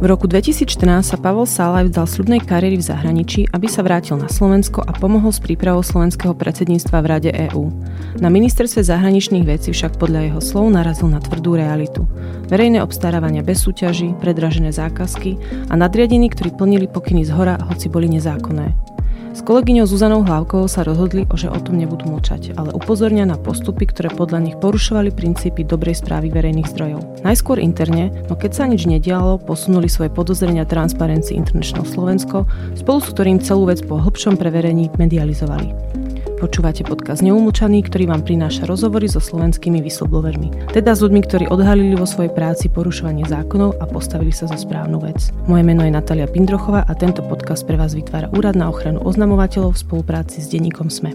V 0.00 0.08
roku 0.08 0.24
2014 0.24 1.12
sa 1.12 1.20
Pavol 1.20 1.44
Salaj 1.44 1.92
vzdal 1.92 2.08
sľubnej 2.08 2.40
kariéry 2.40 2.80
v 2.80 2.88
zahraničí, 2.88 3.52
aby 3.52 3.68
sa 3.68 3.84
vrátil 3.84 4.16
na 4.16 4.32
Slovensko 4.32 4.80
a 4.80 4.96
pomohol 4.96 5.28
s 5.28 5.44
prípravou 5.44 5.84
slovenského 5.84 6.32
predsedníctva 6.32 7.04
v 7.04 7.06
Rade 7.12 7.28
EÚ. 7.28 7.68
Na 8.16 8.32
ministerstve 8.32 8.80
zahraničných 8.80 9.44
vecí 9.44 9.76
však 9.76 10.00
podľa 10.00 10.32
jeho 10.32 10.40
slov 10.40 10.72
narazil 10.72 11.12
na 11.12 11.20
tvrdú 11.20 11.52
realitu. 11.52 12.08
Verejné 12.48 12.80
obstarávania 12.80 13.44
bez 13.44 13.60
súťaží, 13.60 14.16
predražené 14.16 14.72
zákazky 14.72 15.36
a 15.68 15.76
nadriadení, 15.76 16.32
ktorí 16.32 16.56
plnili 16.56 16.88
pokyny 16.88 17.28
z 17.28 17.36
hora, 17.36 17.60
hoci 17.68 17.92
boli 17.92 18.08
nezákonné. 18.08 18.99
S 19.30 19.46
kolegyňou 19.46 19.86
Zuzanou 19.86 20.26
Hlavkovou 20.26 20.66
sa 20.66 20.82
rozhodli, 20.82 21.22
že 21.38 21.46
o 21.46 21.54
tom 21.62 21.78
nebudú 21.78 22.10
mlčať, 22.10 22.58
ale 22.58 22.74
upozornia 22.74 23.22
na 23.22 23.38
postupy, 23.38 23.86
ktoré 23.86 24.10
podľa 24.10 24.42
nich 24.42 24.56
porušovali 24.58 25.14
princípy 25.14 25.62
dobrej 25.62 26.02
správy 26.02 26.34
verejných 26.34 26.66
zdrojov. 26.66 27.22
Najskôr 27.22 27.62
interne, 27.62 28.10
no 28.26 28.34
keď 28.34 28.50
sa 28.58 28.64
nič 28.66 28.90
nedialo, 28.90 29.38
posunuli 29.38 29.86
svoje 29.86 30.10
podozrenia 30.10 30.66
Transparency 30.66 31.38
International 31.38 31.86
Slovensko, 31.86 32.42
spolu 32.74 32.98
s 32.98 33.08
ktorým 33.14 33.38
celú 33.38 33.70
vec 33.70 33.78
po 33.86 34.02
hĺbšom 34.02 34.34
preverení 34.34 34.90
medializovali. 34.98 36.09
Počúvate 36.40 36.88
podcast 36.88 37.20
Neumlčaný, 37.20 37.84
ktorý 37.84 38.08
vám 38.08 38.24
prináša 38.24 38.64
rozhovory 38.64 39.04
so 39.04 39.20
slovenskými 39.20 39.84
whistleblowermi. 39.84 40.72
Teda 40.72 40.96
s 40.96 41.04
ľuďmi, 41.04 41.20
ktorí 41.28 41.44
odhalili 41.52 41.92
vo 41.92 42.08
svojej 42.08 42.32
práci 42.32 42.72
porušovanie 42.72 43.28
zákonov 43.28 43.76
a 43.76 43.84
postavili 43.84 44.32
sa 44.32 44.48
za 44.48 44.56
správnu 44.56 45.04
vec. 45.04 45.20
Moje 45.44 45.68
meno 45.68 45.84
je 45.84 45.92
Natalia 45.92 46.24
Pindrochová 46.24 46.88
a 46.88 46.96
tento 46.96 47.20
podcast 47.20 47.68
pre 47.68 47.76
vás 47.76 47.92
vytvára 47.92 48.32
Úrad 48.32 48.56
na 48.56 48.72
ochranu 48.72 49.04
oznamovateľov 49.04 49.76
v 49.76 49.82
spolupráci 49.84 50.40
s 50.40 50.48
denníkom 50.48 50.88
SME. 50.88 51.12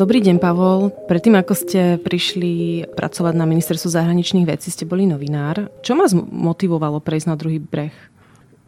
Dobrý 0.00 0.24
deň, 0.24 0.40
Pavol. 0.40 0.88
Predtým, 1.04 1.36
ako 1.36 1.52
ste 1.52 2.00
prišli 2.00 2.88
pracovať 2.96 3.34
na 3.36 3.44
ministerstvu 3.44 3.92
zahraničných 3.92 4.48
vecí, 4.48 4.72
ste 4.72 4.88
boli 4.88 5.04
novinár. 5.04 5.68
Čo 5.84 6.00
vás 6.00 6.16
motivovalo 6.16 6.96
prejsť 7.04 7.28
na 7.28 7.36
druhý 7.36 7.60
breh? 7.60 7.92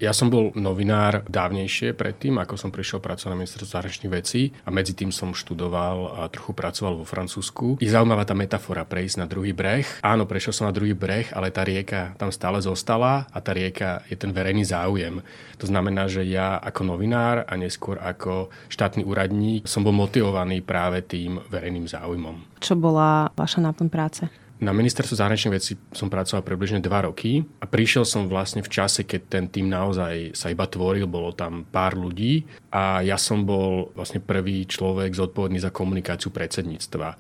Ja 0.00 0.16
som 0.16 0.32
bol 0.32 0.48
novinár 0.56 1.28
dávnejšie 1.28 1.92
predtým, 1.92 2.40
ako 2.40 2.56
som 2.56 2.72
prišiel 2.72 3.04
pracovať 3.04 3.36
na 3.36 3.44
ministerstve 3.44 3.68
zahraničných 3.68 4.14
vecí 4.16 4.48
a 4.64 4.72
medzi 4.72 4.96
tým 4.96 5.12
som 5.12 5.36
študoval 5.36 6.24
a 6.24 6.32
trochu 6.32 6.56
pracoval 6.56 6.96
vo 6.96 7.04
Francúzsku. 7.04 7.76
Je 7.84 7.92
zaujímavá 7.92 8.24
tá 8.24 8.32
metafora 8.32 8.88
prejsť 8.88 9.20
na 9.20 9.28
druhý 9.28 9.52
breh. 9.52 9.84
Áno, 10.00 10.24
prešiel 10.24 10.56
som 10.56 10.64
na 10.64 10.72
druhý 10.72 10.96
breh, 10.96 11.28
ale 11.36 11.52
tá 11.52 11.68
rieka 11.68 12.16
tam 12.16 12.32
stále 12.32 12.64
zostala 12.64 13.28
a 13.28 13.38
tá 13.44 13.52
rieka 13.52 14.00
je 14.08 14.16
ten 14.16 14.32
verejný 14.32 14.64
záujem. 14.64 15.20
To 15.60 15.68
znamená, 15.68 16.08
že 16.08 16.24
ja 16.24 16.56
ako 16.56 16.96
novinár 16.96 17.44
a 17.44 17.52
neskôr 17.60 18.00
ako 18.00 18.48
štátny 18.72 19.04
úradník 19.04 19.68
som 19.68 19.84
bol 19.84 19.92
motivovaný 19.92 20.64
práve 20.64 21.04
tým 21.04 21.44
verejným 21.52 21.84
záujmom. 21.84 22.56
Čo 22.56 22.72
bola 22.72 23.28
vaša 23.36 23.60
náplň 23.60 23.88
práce? 23.92 24.24
Na 24.60 24.76
ministerstvu 24.76 25.16
zahraničných 25.16 25.56
vecí 25.56 25.72
som 25.96 26.12
pracoval 26.12 26.44
približne 26.44 26.84
2 26.84 27.08
roky 27.08 27.48
a 27.58 27.64
prišiel 27.64 28.04
som 28.04 28.28
vlastne 28.28 28.60
v 28.60 28.68
čase, 28.68 29.08
keď 29.08 29.20
ten 29.24 29.44
tým 29.48 29.72
naozaj 29.72 30.36
sa 30.36 30.52
iba 30.52 30.68
tvoril, 30.68 31.08
bolo 31.08 31.32
tam 31.32 31.64
pár 31.64 31.96
ľudí 31.96 32.44
a 32.68 33.00
ja 33.00 33.16
som 33.16 33.48
bol 33.48 33.88
vlastne 33.96 34.20
prvý 34.20 34.68
človek 34.68 35.16
zodpovedný 35.16 35.64
za 35.64 35.72
komunikáciu 35.72 36.28
predsedníctva. 36.28 37.16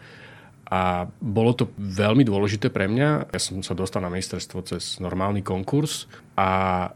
A 0.70 1.10
bolo 1.18 1.50
to 1.50 1.74
veľmi 1.74 2.22
dôležité 2.22 2.70
pre 2.70 2.86
mňa. 2.86 3.34
Ja 3.34 3.40
som 3.42 3.58
sa 3.58 3.74
dostal 3.74 4.06
na 4.06 4.10
ministerstvo 4.10 4.62
cez 4.62 5.02
normálny 5.02 5.42
konkurs 5.42 6.06
a 6.38 6.48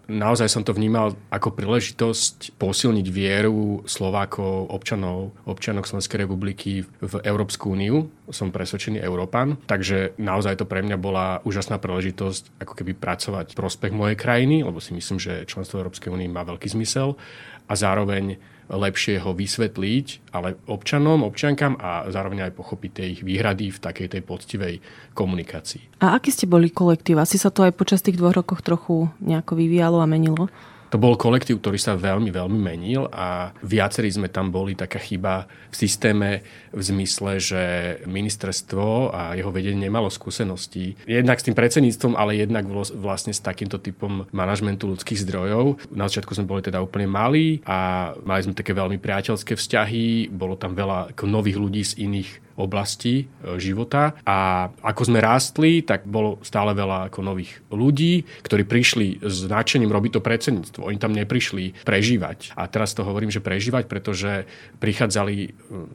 naozaj 0.07 0.47
som 0.47 0.63
to 0.63 0.71
vnímal 0.71 1.19
ako 1.27 1.59
príležitosť 1.59 2.55
posilniť 2.55 3.07
vieru 3.11 3.83
Slovákov, 3.83 4.71
občanov, 4.71 5.35
občanok 5.43 5.91
Slovenskej 5.91 6.23
republiky 6.23 6.87
v 7.03 7.15
Európsku 7.27 7.75
úniu. 7.75 8.15
Som 8.31 8.55
presvedčený 8.55 9.03
Európan, 9.03 9.59
takže 9.67 10.15
naozaj 10.23 10.63
to 10.63 10.71
pre 10.71 10.87
mňa 10.87 10.95
bola 10.95 11.43
úžasná 11.43 11.83
príležitosť 11.83 12.63
ako 12.63 12.79
keby 12.79 12.95
pracovať 12.95 13.53
v 13.53 13.59
prospech 13.59 13.91
mojej 13.91 14.15
krajiny, 14.15 14.63
lebo 14.63 14.79
si 14.79 14.95
myslím, 14.95 15.19
že 15.19 15.51
členstvo 15.51 15.83
Európskej 15.83 16.15
únie 16.15 16.31
má 16.31 16.47
veľký 16.47 16.71
zmysel 16.71 17.19
a 17.67 17.75
zároveň 17.75 18.39
lepšie 18.69 19.21
ho 19.21 19.37
vysvetliť, 19.37 20.33
ale 20.33 20.57
občanom, 20.69 21.25
občankám 21.25 21.77
a 21.77 22.09
zároveň 22.09 22.49
aj 22.49 22.57
pochopiť 22.57 22.91
tie 22.93 23.07
ich 23.13 23.21
výhrady 23.21 23.69
v 23.69 23.79
takej 23.79 24.09
tej 24.17 24.23
poctivej 24.25 24.75
komunikácii. 25.13 26.01
A 26.01 26.17
aký 26.17 26.33
ste 26.33 26.49
boli 26.49 26.73
kolektív? 26.73 27.21
Asi 27.21 27.37
sa 27.37 27.53
to 27.53 27.65
aj 27.65 27.77
počas 27.77 28.01
tých 28.01 28.17
dvoch 28.17 28.37
rokoch 28.37 28.65
trochu 28.65 29.09
nejako 29.21 29.57
vyvíjalo 29.61 30.01
a 30.01 30.07
menilo? 30.09 30.49
To 30.95 31.03
bol 31.03 31.19
kolektív, 31.19 31.59
ktorý 31.59 31.75
sa 31.75 31.99
veľmi, 31.99 32.31
veľmi 32.31 32.55
menil 32.55 33.11
a 33.11 33.51
viacerí 33.67 34.15
sme 34.15 34.31
tam 34.31 34.55
boli 34.55 34.79
taká 34.79 35.03
chyba 35.03 35.51
v 35.75 35.75
systéme 35.75 36.47
v 36.71 36.83
zmysle, 36.87 37.43
že 37.43 37.63
ministerstvo 38.07 39.11
a 39.11 39.35
jeho 39.35 39.51
vedenie 39.51 39.91
nemalo 39.91 40.07
skúsenosti. 40.07 40.95
Jednak 41.03 41.43
s 41.43 41.51
tým 41.51 41.59
predsedníctvom, 41.59 42.15
ale 42.15 42.39
jednak 42.39 42.71
vlastne 42.95 43.35
s 43.35 43.43
takýmto 43.43 43.83
typom 43.83 44.31
manažmentu 44.31 44.87
ľudských 44.87 45.19
zdrojov. 45.27 45.83
Na 45.91 46.07
začiatku 46.07 46.31
sme 46.39 46.47
boli 46.47 46.63
teda 46.63 46.79
úplne 46.79 47.11
malí 47.11 47.59
a 47.67 48.15
mali 48.23 48.47
sme 48.47 48.55
také 48.55 48.71
veľmi 48.71 49.03
priateľské 49.03 49.59
vzťahy, 49.59 50.31
bolo 50.31 50.55
tam 50.55 50.79
veľa 50.79 51.11
nových 51.27 51.59
ľudí 51.59 51.83
z 51.83 52.07
iných 52.07 52.54
oblasti 52.57 53.25
e, 53.25 53.59
života 53.59 54.15
a 54.23 54.71
ako 54.83 55.03
sme 55.11 55.19
rástli, 55.19 55.83
tak 55.83 56.07
bolo 56.07 56.39
stále 56.47 56.71
veľa 56.75 57.11
ako 57.11 57.21
nových 57.23 57.63
ľudí, 57.71 58.23
ktorí 58.47 58.63
prišli 58.67 59.07
s 59.23 59.47
nadšením 59.51 59.91
robiť 59.91 60.19
to 60.19 60.23
predsedníctvo. 60.23 60.81
Oni 60.87 60.99
tam 60.99 61.13
neprišli 61.15 61.87
prežívať. 61.87 62.55
A 62.55 62.71
teraz 62.71 62.95
to 62.95 63.03
hovorím, 63.03 63.35
že 63.35 63.43
prežívať, 63.43 63.91
pretože 63.91 64.47
prichádzali 64.79 65.35
e, 65.35 65.49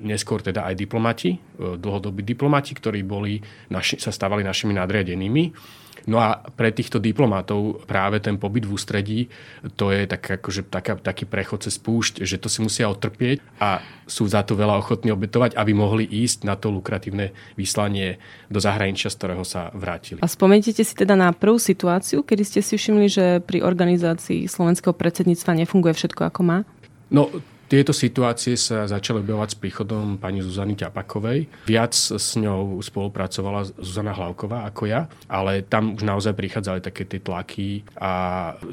neskôr 0.04 0.44
teda 0.44 0.68
aj 0.68 0.76
diplomati, 0.76 1.40
e, 1.40 1.80
dlhodobí 1.80 2.22
diplomati, 2.24 2.76
ktorí 2.76 3.02
boli 3.08 3.40
naši, 3.72 3.98
sa 4.00 4.12
stávali 4.12 4.44
našimi 4.44 4.76
nadriadenými 4.76 5.44
No 6.06 6.22
a 6.22 6.40
pre 6.56 6.72
týchto 6.72 7.02
diplomatov 7.02 7.84
práve 7.90 8.22
ten 8.24 8.40
pobyt 8.40 8.64
v 8.64 8.74
ústredí, 8.76 9.20
to 9.76 9.92
je 9.92 10.06
tak, 10.06 10.40
akože 10.40 10.70
taká, 10.70 10.96
taký 10.96 11.26
prechod 11.28 11.66
cez 11.66 11.76
púšť, 11.82 12.24
že 12.24 12.40
to 12.40 12.48
si 12.48 12.64
musia 12.64 12.88
otrpieť 12.88 13.44
a 13.60 13.84
sú 14.08 14.26
za 14.30 14.42
to 14.46 14.56
veľa 14.56 14.80
ochotní 14.80 15.12
obetovať, 15.14 15.58
aby 15.60 15.72
mohli 15.76 16.06
ísť 16.06 16.48
na 16.48 16.56
to 16.56 16.72
lukratívne 16.72 17.36
vyslanie 17.60 18.18
do 18.48 18.58
zahraničia, 18.62 19.12
z 19.12 19.18
ktorého 19.20 19.44
sa 19.44 19.70
vrátili. 19.76 20.22
A 20.24 20.28
spomeniete 20.28 20.82
si 20.82 20.94
teda 20.96 21.14
na 21.18 21.36
prvú 21.36 21.62
situáciu, 21.62 22.24
kedy 22.24 22.44
ste 22.46 22.62
si 22.64 22.80
všimli, 22.80 23.08
že 23.10 23.26
pri 23.44 23.62
organizácii 23.62 24.50
slovenského 24.50 24.96
predsedníctva 24.96 25.66
nefunguje 25.66 25.94
všetko 25.94 26.22
ako 26.30 26.42
má? 26.42 26.58
No, 27.10 27.30
tieto 27.70 27.94
situácie 27.94 28.58
sa 28.58 28.90
začali 28.90 29.22
objavovať 29.22 29.50
s 29.54 29.58
príchodom 29.62 30.18
pani 30.18 30.42
Zuzany 30.42 30.74
Ťapakovej. 30.74 31.70
Viac 31.70 31.94
s 31.94 32.34
ňou 32.34 32.82
spolupracovala 32.82 33.70
Zuzana 33.78 34.18
Hlavková 34.18 34.66
ako 34.66 34.90
ja, 34.90 35.06
ale 35.30 35.62
tam 35.62 35.94
už 35.94 36.02
naozaj 36.02 36.34
prichádzali 36.34 36.82
také 36.82 37.06
tie 37.06 37.22
tlaky 37.22 37.86
a 38.02 38.12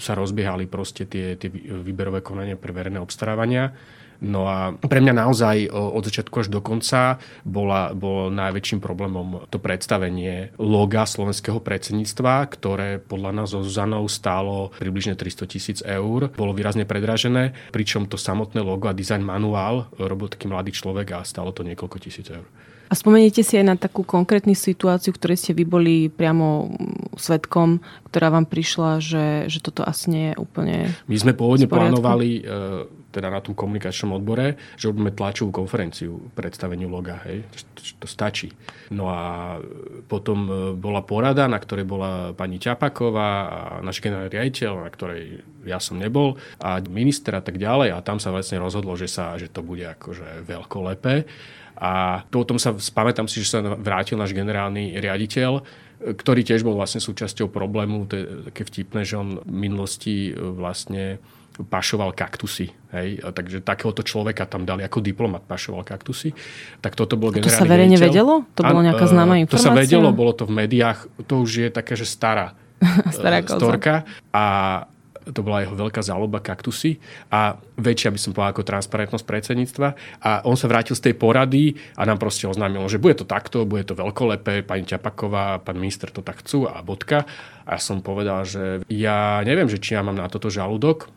sa 0.00 0.16
rozbiehali 0.16 0.64
proste 0.64 1.04
tie, 1.04 1.36
tie 1.36 1.52
výberové 1.52 2.24
konania 2.24 2.56
pre 2.56 2.72
verejné 2.72 2.96
obstarávania 2.96 3.76
No 4.21 4.49
a 4.49 4.72
pre 4.77 5.04
mňa 5.04 5.15
naozaj 5.15 5.56
od 5.72 6.03
začiatku 6.04 6.34
až 6.41 6.49
do 6.49 6.60
konca 6.65 7.21
bola, 7.44 7.93
bol 7.93 8.32
najväčším 8.32 8.81
problémom 8.81 9.49
to 9.53 9.60
predstavenie 9.60 10.56
loga 10.56 11.04
slovenského 11.04 11.60
predsedníctva, 11.60 12.49
ktoré 12.49 12.99
podľa 13.03 13.31
nás 13.43 13.49
so 13.53 13.60
Zuzanou 13.60 14.09
stálo 14.09 14.72
približne 14.76 15.19
300 15.19 15.53
tisíc 15.53 15.78
eur. 15.84 16.32
Bolo 16.32 16.53
výrazne 16.56 16.88
predražené, 16.88 17.53
pričom 17.71 18.09
to 18.09 18.16
samotné 18.16 18.65
logo 18.65 18.88
a 18.88 18.97
design 18.97 19.25
manuál 19.25 19.88
robil 20.00 20.32
taký 20.32 20.49
mladý 20.49 20.72
človek 20.72 21.21
a 21.21 21.26
stálo 21.26 21.53
to 21.53 21.66
niekoľko 21.66 21.97
tisíc 22.00 22.28
eur. 22.32 22.47
A 22.87 22.94
spomeniete 22.94 23.43
si 23.43 23.59
aj 23.59 23.66
na 23.66 23.75
takú 23.75 24.06
konkrétnu 24.06 24.55
situáciu, 24.55 25.10
ktorej 25.10 25.43
ste 25.43 25.53
vy 25.59 25.66
boli 25.66 26.06
priamo 26.06 26.71
svetkom, 27.19 27.82
ktorá 28.06 28.31
vám 28.31 28.47
prišla, 28.47 29.03
že, 29.03 29.26
že 29.50 29.59
toto 29.59 29.82
asi 29.82 30.06
nie 30.15 30.25
je 30.31 30.34
úplne 30.38 30.94
My 31.10 31.16
sme 31.19 31.34
pôvodne 31.34 31.66
plánovali 31.66 32.47
e, 32.47 32.50
teda 33.16 33.32
na 33.32 33.41
tom 33.41 33.56
komunikačnom 33.56 34.12
odbore, 34.12 34.60
že 34.77 34.93
robíme 34.93 35.16
tlačovú 35.16 35.49
konferenciu 35.49 36.29
predstaveniu 36.37 36.93
loga. 36.93 37.25
Hej. 37.25 37.49
To, 37.96 38.05
stačí. 38.05 38.52
No 38.93 39.08
a 39.08 39.56
potom 40.05 40.38
e, 40.44 40.50
bola 40.76 41.00
porada, 41.00 41.49
na 41.49 41.56
ktorej 41.56 41.88
bola 41.88 42.37
pani 42.37 42.61
Čapaková 42.61 43.31
a 43.49 43.58
náš 43.81 44.05
generálny 44.05 44.29
riaditeľ, 44.29 44.73
na 44.85 44.90
ktorej 44.93 45.40
ja 45.64 45.81
som 45.81 45.96
nebol, 45.96 46.37
a 46.61 46.85
minister 46.85 47.40
a 47.40 47.43
tak 47.43 47.56
ďalej. 47.56 47.96
A 47.96 48.05
tam 48.05 48.20
sa 48.20 48.29
vlastne 48.29 48.61
rozhodlo, 48.61 48.93
že, 49.00 49.08
sa, 49.08 49.32
že 49.40 49.49
to 49.49 49.64
bude 49.64 49.82
akože 49.82 50.44
veľkolepé. 50.44 51.25
A 51.76 52.25
potom 52.32 52.56
sa, 52.56 52.73
spamätám 52.73 53.29
si, 53.29 53.44
že 53.44 53.56
sa 53.56 53.61
vrátil 53.61 54.17
náš 54.17 54.32
generálny 54.32 54.96
riaditeľ, 54.96 55.61
ktorý 55.96 56.44
tiež 56.44 56.64
bol 56.64 56.76
vlastne 56.76 57.00
súčasťou 57.00 57.49
problému. 57.49 58.08
To 58.08 58.14
je 58.17 58.25
také 58.52 58.62
vtipné, 58.69 59.05
že 59.05 59.17
on 59.17 59.40
v 59.40 59.55
minulosti 59.69 60.31
e, 60.31 60.32
vlastne 60.37 61.20
pašoval 61.64 62.12
kaktusy. 62.12 62.69
Hej? 62.93 63.25
A 63.25 63.32
takže 63.32 63.64
takéhoto 63.64 64.05
človeka 64.05 64.44
tam 64.44 64.69
dali 64.69 64.85
ako 64.85 65.00
diplomat 65.00 65.49
pašoval 65.49 65.88
kaktusy. 65.88 66.37
Tak 66.85 66.93
toto 66.93 67.17
bol 67.17 67.32
generálny 67.32 67.56
To 67.56 67.61
sa 67.64 67.64
verejne 67.64 67.97
vedelo? 67.97 68.44
To 68.53 68.62
bola 68.67 68.85
nejaká 68.85 69.08
známa 69.08 69.41
informácia? 69.41 69.73
To 69.73 69.73
sa 69.73 69.76
vedelo, 69.76 70.12
bolo 70.12 70.37
to 70.37 70.44
v 70.44 70.53
médiách. 70.53 71.08
To 71.25 71.41
už 71.41 71.50
je 71.64 71.69
také, 71.73 71.97
že 71.97 72.05
stará, 72.05 72.53
stará 73.17 73.41
storka. 73.49 74.05
A 74.37 74.44
to 75.26 75.43
bola 75.43 75.67
jeho 75.67 75.75
veľká 75.75 75.99
záloba 76.06 76.38
kaktusy 76.38 77.03
a 77.35 77.59
väčšia 77.75 78.14
by 78.14 78.19
som 78.20 78.31
povedal 78.31 78.55
ako 78.55 78.62
transparentnosť 78.62 79.25
predsedníctva. 79.26 79.88
A 80.23 80.31
on 80.47 80.55
sa 80.55 80.70
vrátil 80.70 80.94
z 80.94 81.11
tej 81.11 81.14
porady 81.19 81.75
a 81.99 82.06
nám 82.06 82.23
proste 82.23 82.47
oznámil, 82.47 82.87
že 82.87 83.02
bude 83.02 83.19
to 83.19 83.26
takto, 83.26 83.67
bude 83.67 83.82
to 83.82 83.99
veľkolepé, 83.99 84.62
pani 84.62 84.87
Ťapaková, 84.87 85.67
pán 85.67 85.79
minister 85.82 86.14
to 86.14 86.23
tak 86.23 86.47
chcú 86.47 86.70
a 86.70 86.79
bodka. 86.87 87.26
A 87.67 87.82
som 87.82 87.99
povedal, 87.99 88.47
že 88.47 88.87
ja 88.87 89.43
neviem, 89.43 89.67
že 89.67 89.82
či 89.82 89.99
ja 89.99 90.06
mám 90.06 90.14
na 90.14 90.31
toto 90.31 90.47
žalúdok, 90.47 91.11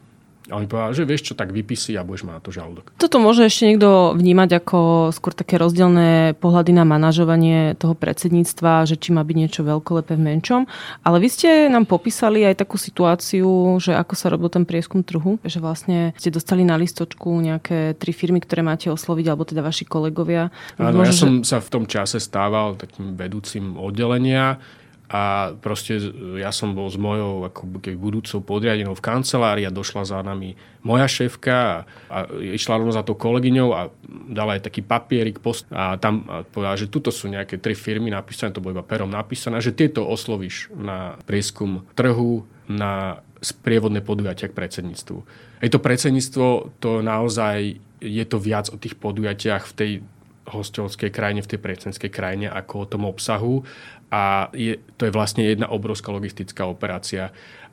a 0.49 0.57
on 0.57 0.65
povedal, 0.65 0.97
že 0.97 1.05
vieš 1.05 1.31
čo, 1.31 1.33
tak 1.37 1.53
vypisy 1.53 1.95
a 1.95 2.05
budeš 2.05 2.25
mať 2.25 2.35
na 2.35 2.43
to 2.43 2.51
žalúdok. 2.51 2.85
Toto 2.97 3.21
môže 3.21 3.45
ešte 3.45 3.69
niekto 3.69 4.17
vnímať 4.17 4.49
ako 4.59 4.79
skôr 5.13 5.37
také 5.37 5.61
rozdielne 5.61 6.33
pohľady 6.41 6.73
na 6.73 6.83
manažovanie 6.83 7.77
toho 7.77 7.93
predsedníctva, 7.93 8.89
že 8.89 8.97
či 8.97 9.13
má 9.13 9.21
byť 9.21 9.35
niečo 9.37 9.61
veľkolepé 9.61 10.17
v 10.17 10.25
menšom. 10.35 10.61
Ale 11.05 11.17
vy 11.21 11.29
ste 11.29 11.49
nám 11.69 11.85
popísali 11.85 12.43
aj 12.43 12.65
takú 12.65 12.81
situáciu, 12.81 13.77
že 13.77 13.93
ako 13.93 14.13
sa 14.17 14.33
robil 14.33 14.49
ten 14.49 14.65
prieskum 14.65 15.05
trhu, 15.05 15.37
že 15.45 15.61
vlastne 15.61 16.17
ste 16.17 16.33
dostali 16.33 16.65
na 16.65 16.75
listočku 16.75 17.29
nejaké 17.29 17.95
tri 17.95 18.11
firmy, 18.11 18.41
ktoré 18.41 18.65
máte 18.65 18.89
osloviť, 18.89 19.25
alebo 19.29 19.45
teda 19.45 19.61
vaši 19.61 19.85
kolegovia. 19.85 20.49
Áno, 20.81 21.05
ja 21.05 21.13
som 21.13 21.45
sa 21.45 21.61
v 21.61 21.69
tom 21.69 21.85
čase 21.85 22.17
stával 22.17 22.75
takým 22.75 23.13
vedúcim 23.13 23.77
oddelenia 23.77 24.57
a 25.09 25.57
proste 25.57 25.97
ja 26.37 26.53
som 26.53 26.77
bol 26.77 26.85
s 26.85 26.93
mojou 26.93 27.41
ako 27.49 27.81
budúcou 27.97 28.45
podriadenou 28.45 28.93
v 28.93 29.01
kancelárii 29.01 29.65
a 29.65 29.73
došla 29.73 30.05
za 30.05 30.21
nami 30.21 30.53
moja 30.85 31.09
šéfka 31.09 31.55
a, 31.57 31.75
a 32.13 32.17
išla 32.29 32.77
rovno 32.77 32.93
za 32.93 33.01
tou 33.01 33.17
kolegyňou 33.17 33.69
a 33.73 33.89
dala 34.29 34.61
aj 34.61 34.69
taký 34.69 34.85
papierik 34.85 35.41
post 35.41 35.65
a 35.73 35.97
tam 35.97 36.45
povedala, 36.53 36.77
že 36.77 36.93
tuto 36.93 37.09
sú 37.09 37.25
nejaké 37.25 37.57
tri 37.57 37.73
firmy 37.73 38.13
napísané, 38.13 38.53
to 38.53 38.61
bolo 38.61 38.77
iba 38.77 38.85
perom 38.85 39.09
napísané, 39.09 39.57
že 39.65 39.73
tieto 39.73 40.05
oslovíš 40.05 40.69
na 40.77 41.17
prieskum 41.25 41.89
trhu, 41.97 42.45
na 42.69 43.25
sprievodné 43.41 44.05
podujatia 44.05 44.45
k 44.45 44.53
predsedníctvu. 44.53 45.17
Je 45.65 45.69
to 45.73 45.81
predsedníctvo, 45.81 46.45
to 46.77 47.01
naozaj 47.01 47.81
je 47.99 48.25
to 48.29 48.37
viac 48.37 48.69
o 48.69 48.77
tých 48.77 48.95
podujatiach 48.95 49.63
v 49.67 49.73
tej 49.73 49.91
hostovskej 50.49 51.13
krajine, 51.13 51.45
v 51.45 51.51
tej 51.55 51.59
predsedníckej 51.61 52.11
krajine, 52.11 52.47
ako 52.49 52.73
o 52.83 52.89
tom 52.89 53.03
obsahu 53.05 53.61
a 54.09 54.49
je, 54.57 54.81
to 54.97 55.05
je 55.05 55.13
vlastne 55.13 55.45
jedna 55.45 55.69
obrovská 55.69 56.09
logistická 56.09 56.65
operácia. 56.65 57.29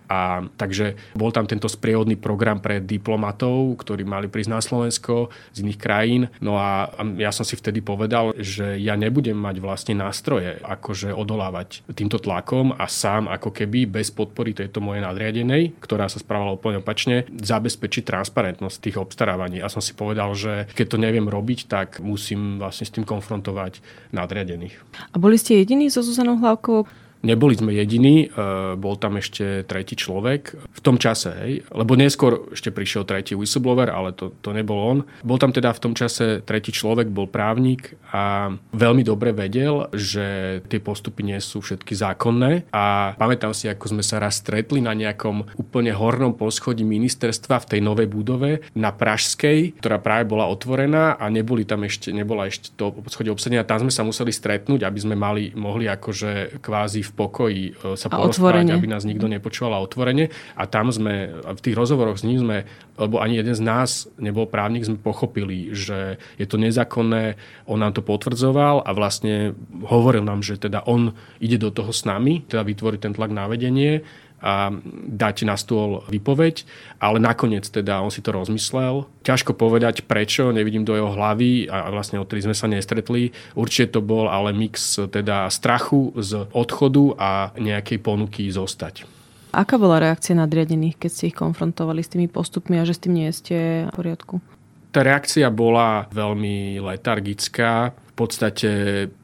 A 0.06 0.46
takže 0.54 0.94
bol 1.18 1.34
tam 1.34 1.46
tento 1.46 1.66
sprievodný 1.66 2.14
program 2.18 2.62
pre 2.62 2.78
diplomatov, 2.82 3.78
ktorí 3.82 4.06
mali 4.06 4.30
prísť 4.30 4.50
na 4.50 4.60
Slovensko 4.62 5.30
z 5.52 5.66
iných 5.66 5.78
krajín. 5.78 6.22
No 6.38 6.58
a 6.58 6.90
ja 7.18 7.34
som 7.34 7.42
si 7.42 7.58
vtedy 7.58 7.82
povedal, 7.82 8.34
že 8.38 8.78
ja 8.78 8.94
nebudem 8.94 9.36
mať 9.36 9.58
vlastne 9.58 9.94
nástroje, 9.98 10.58
akože 10.62 11.10
odolávať 11.10 11.82
týmto 11.92 12.22
tlakom 12.22 12.74
a 12.74 12.86
sám 12.86 13.26
ako 13.26 13.50
keby 13.50 13.90
bez 13.90 14.14
podpory 14.14 14.54
tejto 14.54 14.78
mojej 14.78 15.02
nadriadenej, 15.02 15.74
ktorá 15.82 16.06
sa 16.06 16.22
správala 16.22 16.54
úplne 16.54 16.78
opačne, 16.78 17.26
zabezpečiť 17.30 18.06
transparentnosť 18.06 18.76
tých 18.78 18.96
obstarávaní. 19.00 19.58
A 19.60 19.72
som 19.72 19.82
si 19.82 19.92
povedal, 19.92 20.32
že 20.38 20.70
keď 20.78 20.86
to 20.86 20.98
neviem 21.02 21.26
robiť, 21.26 21.66
tak 21.66 21.98
musím 21.98 22.62
vlastne 22.62 22.86
s 22.86 22.94
tým 22.94 23.02
konfrontovať 23.02 23.82
nadriadených. 24.14 24.78
A 25.10 25.16
boli 25.18 25.36
ste 25.36 25.58
jediní 25.58 25.90
so 25.90 26.00
Zuzanou 26.00 26.38
Hlavkovou, 26.38 26.86
Neboli 27.22 27.54
sme 27.54 27.76
jediní, 27.76 28.26
e, 28.26 28.74
bol 28.80 28.96
tam 28.96 29.20
ešte 29.20 29.68
tretí 29.68 29.92
človek. 29.92 30.56
V 30.56 30.80
tom 30.80 30.96
čase, 30.96 31.30
hej, 31.36 31.52
lebo 31.70 31.92
neskôr 31.94 32.50
ešte 32.56 32.72
prišiel 32.72 33.04
tretí 33.04 33.36
whistleblower, 33.36 33.92
ale 33.92 34.16
to, 34.16 34.32
to 34.40 34.56
nebol 34.56 34.80
on. 34.80 34.98
Bol 35.20 35.36
tam 35.36 35.52
teda 35.52 35.76
v 35.76 35.82
tom 35.82 35.92
čase 35.92 36.40
tretí 36.40 36.72
človek, 36.72 37.12
bol 37.12 37.28
právnik 37.28 37.94
a 38.10 38.50
veľmi 38.72 39.04
dobre 39.04 39.36
vedel, 39.36 39.92
že 39.92 40.58
tie 40.72 40.80
postupy 40.80 41.22
nie 41.22 41.38
sú 41.38 41.60
všetky 41.60 41.92
zákonné. 41.92 42.72
A 42.72 43.14
pamätám 43.20 43.52
si, 43.52 43.68
ako 43.68 43.92
sme 43.92 44.02
sa 44.02 44.16
raz 44.18 44.40
stretli 44.40 44.80
na 44.80 44.96
nejakom 44.96 45.60
úplne 45.60 45.92
hornom 45.92 46.32
poschodí 46.32 46.82
ministerstva 46.82 47.60
v 47.62 47.68
tej 47.76 47.80
novej 47.84 48.08
budove 48.08 48.64
na 48.72 48.90
Pražskej, 48.90 49.76
ktorá 49.78 50.00
práve 50.00 50.24
bola 50.26 50.48
otvorená 50.48 51.20
a 51.20 51.28
neboli 51.28 51.68
tam 51.68 51.84
ešte, 51.84 52.10
nebola 52.10 52.48
ešte 52.48 52.72
to 52.72 52.92
poschodie 53.04 53.32
obsadené 53.32 53.66
tam 53.66 53.82
sme 53.82 53.92
sa 53.92 54.06
museli 54.06 54.30
stretnúť, 54.30 54.86
aby 54.86 54.98
sme 55.02 55.14
mali, 55.18 55.50
mohli 55.58 55.90
akože 55.90 56.62
kvázi 56.62 57.02
v 57.06 57.12
pokoji 57.14 57.62
e, 57.70 57.94
sa 57.94 58.10
porozprávať, 58.10 58.74
aby 58.74 58.90
nás 58.90 59.06
nikto 59.06 59.30
nepočúval 59.30 59.86
otvorene. 59.86 60.34
A 60.58 60.66
tam 60.66 60.90
sme, 60.90 61.30
v 61.30 61.60
tých 61.62 61.78
rozhovoroch 61.78 62.18
s 62.18 62.26
ním 62.26 62.42
sme, 62.42 62.66
lebo 62.98 63.22
ani 63.22 63.38
jeden 63.38 63.54
z 63.54 63.62
nás 63.62 64.10
nebol 64.18 64.50
právnik, 64.50 64.82
sme 64.82 64.98
pochopili, 64.98 65.70
že 65.70 66.18
je 66.36 66.46
to 66.48 66.58
nezákonné, 66.58 67.38
on 67.70 67.78
nám 67.78 67.94
to 67.94 68.02
potvrdzoval 68.02 68.82
a 68.82 68.90
vlastne 68.90 69.54
hovoril 69.86 70.26
nám, 70.26 70.42
že 70.42 70.58
teda 70.58 70.82
on 70.84 71.14
ide 71.38 71.62
do 71.62 71.70
toho 71.70 71.94
s 71.94 72.02
nami, 72.02 72.42
teda 72.44 72.66
vytvoriť 72.66 73.00
ten 73.00 73.14
tlak 73.14 73.30
na 73.30 73.46
vedenie 73.46 74.02
a 74.40 74.68
dať 75.08 75.48
na 75.48 75.56
stôl 75.56 76.04
výpoveď, 76.12 76.68
ale 77.00 77.16
nakoniec 77.18 77.64
teda 77.64 78.04
on 78.04 78.12
si 78.12 78.20
to 78.20 78.36
rozmyslel. 78.36 79.08
Ťažko 79.24 79.56
povedať 79.56 80.04
prečo, 80.04 80.52
nevidím 80.52 80.84
do 80.84 80.92
jeho 80.92 81.08
hlavy 81.08 81.72
a 81.72 81.88
vlastne 81.88 82.20
odtedy 82.20 82.44
sme 82.44 82.56
sa 82.56 82.68
nestretli. 82.68 83.32
Určite 83.56 83.96
to 83.96 84.00
bol 84.04 84.28
ale 84.28 84.52
mix 84.52 85.00
teda 85.00 85.48
strachu 85.48 86.12
z 86.20 86.46
odchodu 86.52 87.04
a 87.16 87.30
nejakej 87.56 87.98
ponuky 88.04 88.48
zostať. 88.52 89.08
Aká 89.56 89.80
bola 89.80 89.96
reakcia 89.96 90.36
nadriadených, 90.36 91.00
keď 91.00 91.10
ste 91.10 91.28
ich 91.32 91.36
konfrontovali 91.36 92.04
s 92.04 92.12
tými 92.12 92.28
postupmi 92.28 92.76
a 92.76 92.84
že 92.84 92.92
s 92.92 93.02
tým 93.02 93.16
nie 93.16 93.32
ste 93.32 93.88
v 93.88 93.96
poriadku? 93.96 94.44
Tá 94.92 95.00
reakcia 95.00 95.48
bola 95.48 96.08
veľmi 96.12 96.76
letargická. 96.80 97.92
V 97.92 98.14
podstate, 98.16 98.70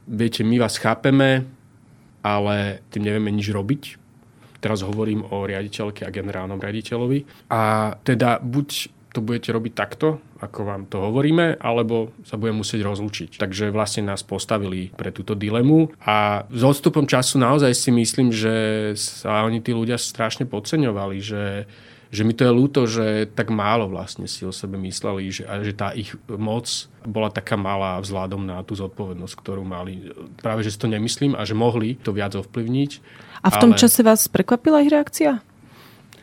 viete, 0.09 0.41
my 0.45 0.57
vás 0.61 0.81
chápeme, 0.81 1.45
ale 2.25 2.81
tým 2.89 3.09
nevieme 3.09 3.33
nič 3.33 3.53
robiť 3.53 4.02
Teraz 4.63 4.87
hovorím 4.87 5.27
o 5.27 5.43
riaditeľke 5.43 6.07
a 6.07 6.15
generálnom 6.15 6.63
riaditeľovi. 6.63 7.51
A 7.51 7.93
teda 8.07 8.39
buď 8.39 8.95
to 9.13 9.21
budete 9.21 9.53
robiť 9.53 9.73
takto, 9.77 10.25
ako 10.41 10.61
vám 10.65 10.83
to 10.89 10.97
hovoríme, 10.97 11.61
alebo 11.61 12.17
sa 12.25 12.41
budeme 12.41 12.65
musieť 12.65 12.81
rozlučiť. 12.81 13.37
Takže 13.37 13.69
vlastne 13.69 14.09
nás 14.09 14.25
postavili 14.25 14.89
pre 14.97 15.13
túto 15.13 15.37
dilemu 15.37 15.93
a 16.01 16.49
s 16.49 16.63
odstupom 16.65 17.05
času 17.05 17.37
naozaj 17.37 17.77
si 17.77 17.93
myslím, 17.93 18.33
že 18.33 18.55
sa 18.97 19.45
oni 19.45 19.61
tí 19.61 19.77
ľudia 19.77 20.01
strašne 20.01 20.49
podceňovali, 20.49 21.17
že 21.21 21.43
že 22.13 22.29
mi 22.29 22.37
to 22.37 22.45
je 22.45 22.53
ľúto, 22.53 22.85
že 22.85 23.25
tak 23.33 23.49
málo 23.49 23.89
vlastne 23.89 24.29
si 24.29 24.45
o 24.45 24.53
sebe 24.53 24.77
mysleli, 24.85 25.33
že, 25.33 25.49
a 25.49 25.65
že 25.65 25.73
tá 25.73 25.97
ich 25.97 26.13
moc 26.29 26.69
bola 27.09 27.33
taká 27.33 27.57
malá 27.57 27.97
vzhľadom 28.05 28.45
na 28.45 28.61
tú 28.61 28.77
zodpovednosť, 28.77 29.35
ktorú 29.41 29.65
mali. 29.65 30.13
Práve, 30.45 30.61
že 30.61 30.77
si 30.77 30.79
to 30.79 30.93
nemyslím 30.93 31.33
a 31.33 31.49
že 31.49 31.57
mohli 31.57 31.97
to 31.97 32.13
viac 32.13 32.37
ovplyvniť. 32.37 32.91
A 33.43 33.49
v 33.51 33.57
tom 33.59 33.71
ale... 33.75 33.79
čase 33.79 34.07
vás 34.07 34.31
prekvapila 34.31 34.83
ich 34.87 34.91
reakcia? 34.91 35.43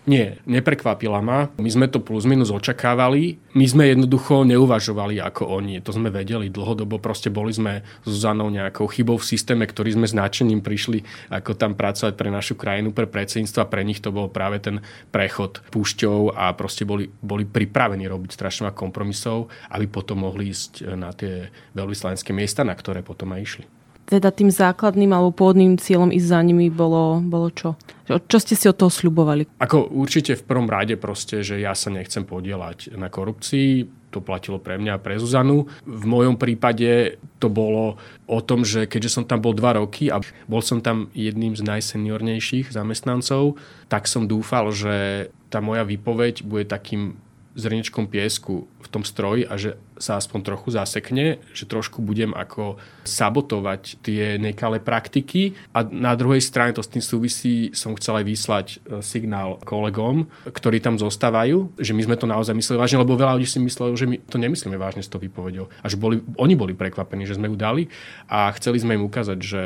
Nie, 0.09 0.41
neprekvapila 0.49 1.21
ma. 1.21 1.53
My 1.61 1.69
sme 1.69 1.85
to 1.85 2.01
plus 2.01 2.25
minus 2.25 2.49
očakávali. 2.49 3.37
My 3.53 3.65
sme 3.69 3.93
jednoducho 3.93 4.41
neuvažovali 4.41 5.21
ako 5.21 5.61
oni. 5.61 5.85
To 5.85 5.93
sme 5.93 6.09
vedeli 6.09 6.49
dlhodobo. 6.49 6.97
Proste 6.97 7.29
boli 7.29 7.53
sme 7.53 7.85
s 8.01 8.17
Zuzanou 8.17 8.49
nejakou 8.49 8.89
chybou 8.89 9.21
v 9.21 9.29
systéme, 9.29 9.69
ktorý 9.69 10.01
sme 10.01 10.09
značením 10.09 10.65
prišli 10.65 11.05
ako 11.29 11.53
tam 11.53 11.77
pracovať 11.77 12.17
pre 12.17 12.33
našu 12.33 12.57
krajinu, 12.57 12.89
pre 12.89 13.05
predsedníctvo. 13.05 13.69
Pre 13.69 13.83
nich 13.85 14.01
to 14.01 14.09
bol 14.09 14.33
práve 14.33 14.57
ten 14.57 14.81
prechod 15.13 15.61
púšťou 15.69 16.33
a 16.33 16.57
proste 16.57 16.89
boli, 16.89 17.13
boli 17.21 17.45
pripravení 17.45 18.09
robiť 18.09 18.33
strašne 18.33 18.73
kompromisov, 18.73 19.53
aby 19.69 19.85
potom 19.85 20.25
mohli 20.25 20.49
ísť 20.49 20.89
na 20.97 21.13
tie 21.13 21.53
veľvyslanské 21.77 22.33
miesta, 22.33 22.65
na 22.65 22.73
ktoré 22.73 23.05
potom 23.05 23.29
aj 23.37 23.41
išli 23.45 23.65
teda 24.09 24.33
tým 24.33 24.49
základným 24.49 25.13
alebo 25.13 25.29
pôvodným 25.29 25.77
cieľom 25.77 26.09
ísť 26.09 26.27
za 26.33 26.41
nimi 26.41 26.73
bolo, 26.73 27.21
bolo 27.21 27.53
čo? 27.53 27.77
Čo 28.09 28.41
ste 28.41 28.57
si 28.57 28.65
od 28.65 28.73
toho 28.73 28.89
sľubovali? 28.89 29.61
Ako 29.61 29.93
určite 29.93 30.33
v 30.33 30.43
prvom 30.49 30.65
rade 30.65 30.97
proste, 30.97 31.45
že 31.45 31.61
ja 31.61 31.77
sa 31.77 31.93
nechcem 31.93 32.25
podielať 32.25 32.97
na 32.97 33.13
korupcii, 33.13 33.85
to 34.09 34.25
platilo 34.25 34.57
pre 34.57 34.81
mňa 34.81 34.97
a 34.97 35.01
pre 35.01 35.21
Zuzanu. 35.21 35.69
V 35.85 36.05
mojom 36.09 36.41
prípade 36.41 37.21
to 37.37 37.53
bolo 37.53 38.01
o 38.25 38.39
tom, 38.41 38.65
že 38.65 38.89
keďže 38.89 39.21
som 39.21 39.23
tam 39.29 39.45
bol 39.45 39.53
dva 39.53 39.77
roky 39.77 40.09
a 40.09 40.17
bol 40.49 40.65
som 40.65 40.81
tam 40.81 41.13
jedným 41.13 41.53
z 41.53 41.61
najseniornejších 41.61 42.73
zamestnancov, 42.73 43.61
tak 43.85 44.09
som 44.09 44.25
dúfal, 44.25 44.73
že 44.73 45.29
tá 45.53 45.61
moja 45.61 45.85
výpoveď 45.85 46.41
bude 46.41 46.65
takým 46.65 47.21
zrničkom 47.57 48.05
piesku 48.05 48.69
v 48.69 48.87
tom 48.87 49.01
stroji 49.01 49.45
a 49.45 49.57
že 49.57 49.77
sa 49.99 50.15
aspoň 50.15 50.39
trochu 50.45 50.69
zasekne, 50.71 51.43
že 51.51 51.67
trošku 51.67 51.99
budem 51.99 52.31
ako 52.31 52.79
sabotovať 53.03 53.99
tie 53.99 54.39
nekalé 54.39 54.79
praktiky 54.79 55.57
a 55.75 55.83
na 55.83 56.15
druhej 56.15 56.39
strane 56.39 56.71
to 56.71 56.85
s 56.85 56.93
tým 56.93 57.03
súvisí, 57.03 57.75
som 57.75 57.97
chcel 57.99 58.23
aj 58.23 58.25
vyslať 58.25 58.67
e, 58.69 58.77
signál 59.03 59.59
kolegom, 59.65 60.29
ktorí 60.47 60.79
tam 60.79 60.95
zostávajú, 60.95 61.75
že 61.75 61.91
my 61.91 62.01
sme 62.05 62.15
to 62.15 62.29
naozaj 62.29 62.55
mysleli 62.55 62.79
vážne, 62.79 63.01
lebo 63.01 63.19
veľa 63.19 63.35
ľudí 63.35 63.49
si 63.49 63.59
myslelo, 63.59 63.97
že 63.97 64.07
my 64.07 64.23
to 64.23 64.37
nemyslíme 64.39 64.79
vážne 64.79 65.03
s 65.03 65.11
tou 65.11 65.19
výpovedou 65.19 65.67
a 65.83 65.85
že 65.91 65.99
boli, 65.99 66.23
oni 66.39 66.55
boli 66.55 66.71
prekvapení, 66.77 67.27
že 67.27 67.35
sme 67.35 67.51
ju 67.51 67.59
dali 67.59 67.91
a 68.31 68.47
chceli 68.55 68.79
sme 68.79 68.95
im 68.95 69.05
ukázať, 69.05 69.39
že 69.41 69.63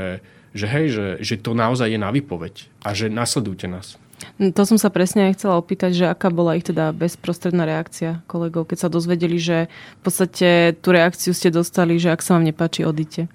že 0.53 0.69
hej, 0.69 0.85
že, 0.93 1.05
že 1.19 1.35
to 1.41 1.57
naozaj 1.57 1.89
je 1.89 1.97
na 1.97 2.13
výpoveď 2.13 2.69
a 2.85 2.93
že 2.93 3.09
nasledujte 3.09 3.65
nás. 3.65 3.97
To 4.39 4.63
som 4.65 4.77
sa 4.81 4.89
presne 4.89 5.29
aj 5.29 5.39
chcela 5.39 5.59
opýtať, 5.59 5.91
že 5.93 6.05
aká 6.09 6.33
bola 6.33 6.57
ich 6.57 6.65
teda 6.65 6.91
bezprostredná 6.91 7.63
reakcia 7.63 8.23
kolegov, 8.25 8.69
keď 8.69 8.87
sa 8.87 8.89
dozvedeli, 8.89 9.37
že 9.37 9.71
v 9.99 10.01
podstate 10.01 10.75
tú 10.79 10.91
reakciu 10.91 11.31
ste 11.31 11.53
dostali, 11.53 11.97
že 12.01 12.11
ak 12.11 12.23
sa 12.25 12.35
vám 12.37 12.47
nepáči, 12.47 12.83
odíte. 12.83 13.31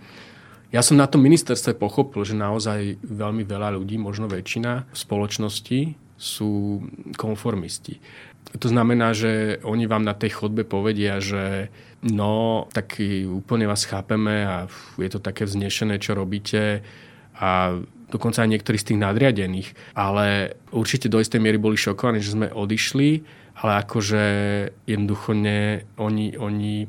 Ja 0.68 0.85
som 0.85 1.00
na 1.00 1.09
tom 1.09 1.25
ministerstve 1.25 1.80
pochopil, 1.80 2.28
že 2.28 2.37
naozaj 2.37 3.00
veľmi 3.00 3.40
veľa 3.49 3.80
ľudí, 3.80 3.97
možno 3.97 4.28
väčšina 4.28 4.92
v 4.92 4.97
spoločnosti 4.97 5.80
sú 6.21 6.85
konformisti. 7.16 8.02
To 8.57 8.68
znamená, 8.68 9.12
že 9.12 9.61
oni 9.64 9.85
vám 9.88 10.04
na 10.04 10.12
tej 10.16 10.40
chodbe 10.40 10.64
povedia, 10.64 11.21
že 11.21 11.68
no, 12.04 12.64
tak 12.73 13.00
úplne 13.28 13.68
vás 13.68 13.85
chápeme 13.85 14.45
a 14.45 14.57
je 14.97 15.11
to 15.12 15.21
také 15.21 15.45
vznešené, 15.45 16.00
čo 16.00 16.16
robíte 16.16 16.80
a 17.37 17.76
dokonca 18.09 18.45
aj 18.45 18.50
niektorí 18.50 18.77
z 18.81 18.93
tých 18.93 19.03
nadriadených. 19.03 19.69
Ale 19.95 20.57
určite 20.73 21.09
do 21.12 21.21
istej 21.21 21.41
miery 21.41 21.61
boli 21.61 21.77
šokovaní, 21.77 22.25
že 22.25 22.35
sme 22.35 22.49
odišli, 22.49 23.23
ale 23.59 23.73
akože 23.85 24.23
jednoducho 24.87 25.35
ne, 25.35 25.85
oni, 25.99 26.37
oni 26.38 26.88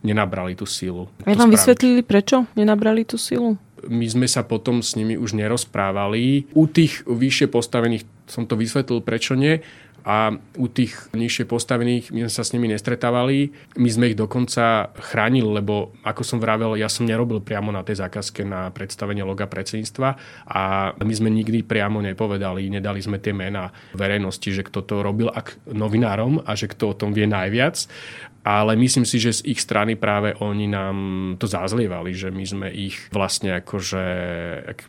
nenabrali 0.00 0.56
tú 0.56 0.64
sílu. 0.64 1.08
A 1.24 1.36
vám 1.36 1.52
vysvetlili, 1.52 2.00
prečo 2.00 2.48
nenabrali 2.56 3.04
tú 3.04 3.20
sílu? 3.20 3.56
My 3.88 4.04
sme 4.04 4.28
sa 4.28 4.44
potom 4.44 4.84
s 4.84 4.92
nimi 4.92 5.16
už 5.16 5.32
nerozprávali. 5.32 6.52
U 6.52 6.68
tých 6.68 7.00
vyššie 7.08 7.48
postavených 7.48 8.04
som 8.28 8.44
to 8.44 8.54
vysvetlil, 8.54 9.00
prečo 9.00 9.32
nie 9.32 9.64
a 10.04 10.34
u 10.56 10.66
tých 10.66 10.96
nižšie 11.12 11.44
postavených 11.44 12.10
my 12.14 12.26
sme 12.26 12.32
sa 12.32 12.44
s 12.46 12.52
nimi 12.56 12.70
nestretávali. 12.72 13.52
My 13.76 13.90
sme 13.90 14.12
ich 14.12 14.18
dokonca 14.18 14.90
chránili, 14.96 15.60
lebo 15.60 15.92
ako 16.04 16.22
som 16.24 16.38
vravel, 16.40 16.78
ja 16.80 16.88
som 16.88 17.04
nerobil 17.04 17.44
priamo 17.44 17.68
na 17.68 17.84
tej 17.84 18.00
zákazke 18.00 18.42
na 18.46 18.72
predstavenie 18.72 19.24
loga 19.26 19.44
predsedníctva 19.44 20.08
a 20.48 20.62
my 20.96 21.14
sme 21.14 21.28
nikdy 21.28 21.60
priamo 21.66 22.00
nepovedali, 22.00 22.72
nedali 22.72 23.00
sme 23.00 23.20
tie 23.20 23.36
mená 23.36 23.72
verejnosti, 23.92 24.48
že 24.48 24.64
kto 24.64 24.84
to 24.86 25.04
robil 25.04 25.28
ak 25.28 25.60
novinárom 25.68 26.40
a 26.44 26.56
že 26.56 26.70
kto 26.70 26.92
o 26.92 26.98
tom 26.98 27.12
vie 27.12 27.28
najviac 27.28 27.86
ale 28.40 28.72
myslím 28.76 29.04
si, 29.04 29.20
že 29.20 29.40
z 29.40 29.52
ich 29.52 29.60
strany 29.60 30.00
práve 30.00 30.32
oni 30.40 30.64
nám 30.64 30.96
to 31.36 31.44
zazlievali, 31.44 32.16
že 32.16 32.32
my 32.32 32.44
sme 32.44 32.68
ich 32.72 32.96
vlastne 33.12 33.60
akože 33.60 34.04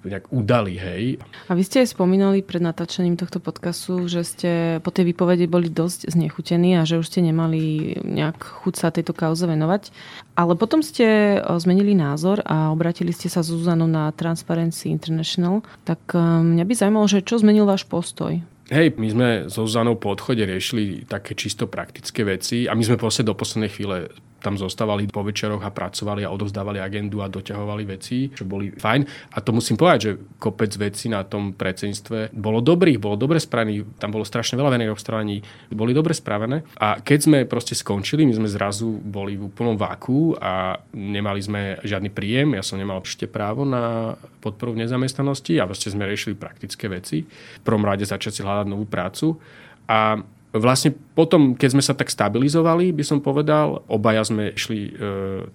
nejak 0.08 0.32
udali, 0.32 0.80
hej. 0.80 1.04
A 1.48 1.56
vy 1.56 1.64
ste 1.68 1.84
aj 1.84 1.94
spomínali 1.94 2.40
pred 2.42 2.64
natáčaním 2.64 3.20
tohto 3.20 3.44
podcastu, 3.44 4.08
že 4.08 4.24
ste 4.24 4.52
po 4.80 4.96
tej 4.96 5.12
výpovede 5.12 5.52
boli 5.52 5.68
dosť 5.68 6.12
znechutení 6.16 6.80
a 6.80 6.88
že 6.88 7.04
už 7.04 7.12
ste 7.12 7.20
nemali 7.22 7.96
nejak 8.00 8.40
chuť 8.40 8.74
sa 8.80 8.88
tejto 8.88 9.12
kauze 9.12 9.44
venovať. 9.44 9.92
Ale 10.40 10.56
potom 10.56 10.80
ste 10.80 11.38
zmenili 11.60 11.92
názor 11.92 12.40
a 12.48 12.72
obratili 12.72 13.12
ste 13.12 13.28
sa 13.28 13.44
Zuzanou 13.44 13.86
na 13.86 14.16
Transparency 14.16 14.90
International. 14.90 15.60
Tak 15.84 16.16
mňa 16.18 16.64
by 16.64 16.74
zaujímalo, 16.74 17.08
že 17.12 17.22
čo 17.22 17.38
zmenil 17.38 17.68
váš 17.68 17.84
postoj? 17.84 18.40
Hej, 18.72 18.96
my 18.96 19.08
sme 19.12 19.30
so 19.52 19.68
Zuzanou 19.68 20.00
po 20.00 20.16
odchode 20.16 20.48
riešili 20.48 21.04
také 21.04 21.36
čisto 21.36 21.68
praktické 21.68 22.24
veci 22.24 22.72
a 22.72 22.74
my 22.74 22.80
sme 22.80 22.96
proste 22.96 23.28
do 23.28 23.36
poslednej 23.36 23.68
chvíle 23.68 24.08
tam 24.42 24.58
zostávali 24.58 25.06
po 25.06 25.22
večeroch 25.22 25.62
a 25.62 25.70
pracovali 25.70 26.26
a 26.26 26.34
odovzdávali 26.34 26.82
agendu 26.82 27.22
a 27.22 27.30
doťahovali 27.30 27.84
veci, 27.86 28.34
čo 28.34 28.44
boli 28.44 28.74
fajn. 28.74 29.02
A 29.32 29.38
to 29.40 29.54
musím 29.54 29.78
povedať, 29.78 30.00
že 30.02 30.12
kopec 30.42 30.74
vecí 30.76 31.08
na 31.08 31.22
tom 31.22 31.54
predsedníctve 31.54 32.34
bolo 32.34 32.60
dobrých, 32.60 32.98
bolo 32.98 33.16
dobre 33.16 33.38
spravených, 33.38 34.02
tam 34.02 34.10
bolo 34.10 34.26
strašne 34.26 34.58
veľa 34.58 34.74
verejných 34.74 34.96
obstarávaní, 34.98 35.46
boli 35.70 35.94
dobre 35.94 36.18
spravené. 36.18 36.66
A 36.82 36.98
keď 37.00 37.20
sme 37.22 37.38
proste 37.46 37.78
skončili, 37.78 38.26
my 38.26 38.34
sme 38.34 38.50
zrazu 38.50 38.90
boli 38.90 39.38
v 39.38 39.48
úplnom 39.48 39.78
váku 39.78 40.34
a 40.42 40.82
nemali 40.92 41.40
sme 41.40 41.62
žiadny 41.86 42.10
príjem, 42.10 42.58
ja 42.58 42.66
som 42.66 42.82
nemal 42.82 43.06
ešte 43.06 43.30
právo 43.30 43.62
na 43.62 44.18
podporu 44.42 44.74
v 44.74 44.84
nezamestnanosti 44.84 45.62
a 45.62 45.70
proste 45.70 45.94
sme 45.94 46.10
riešili 46.10 46.34
praktické 46.34 46.90
veci. 46.90 47.22
V 47.24 47.64
prvom 47.64 47.86
rade 47.86 48.04
začať 48.04 48.32
si 48.34 48.42
hľadať 48.42 48.68
novú 48.68 48.90
prácu. 48.90 49.38
A 49.86 50.18
vlastne 50.52 50.92
potom, 51.16 51.56
keď 51.56 51.70
sme 51.72 51.84
sa 51.84 51.96
tak 51.96 52.12
stabilizovali, 52.12 52.92
by 52.92 53.04
som 53.08 53.24
povedal, 53.24 53.88
obaja 53.88 54.28
sme 54.28 54.52
išli 54.52 54.80
e, 54.88 54.92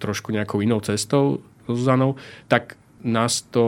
trošku 0.00 0.32
nejakou 0.32 0.64
inou 0.64 0.80
cestou 0.80 1.44
so 1.68 1.72
Zuzanou, 1.76 2.16
tak 2.48 2.80
nás 3.06 3.44
to 3.52 3.64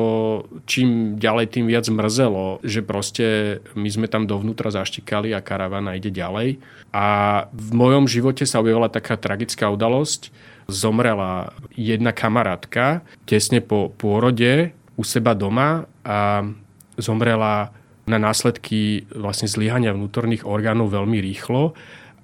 čím 0.64 1.20
ďalej, 1.20 1.46
tým 1.52 1.66
viac 1.68 1.86
mrzelo, 1.86 2.64
že 2.64 2.80
proste 2.80 3.60
my 3.76 3.86
sme 3.86 4.10
tam 4.10 4.24
dovnútra 4.26 4.72
zaštikali 4.72 5.30
a 5.36 5.44
karavana 5.44 5.94
ide 5.94 6.10
ďalej. 6.10 6.58
A 6.90 7.06
v 7.52 7.68
mojom 7.70 8.08
živote 8.08 8.48
sa 8.48 8.58
objavila 8.58 8.90
taká 8.90 9.14
tragická 9.14 9.70
udalosť. 9.70 10.34
Zomrela 10.68 11.54
jedna 11.76 12.12
kamarátka 12.12 13.04
tesne 13.24 13.62
po 13.62 13.92
pôrode 13.94 14.74
u 14.98 15.02
seba 15.06 15.32
doma 15.32 15.86
a 16.02 16.42
zomrela 16.98 17.70
na 18.08 18.18
následky 18.18 19.08
vlastne 19.12 19.46
zlyhania 19.46 19.94
vnútorných 19.94 20.48
orgánov 20.48 20.90
veľmi 20.92 21.20
rýchlo. 21.20 21.76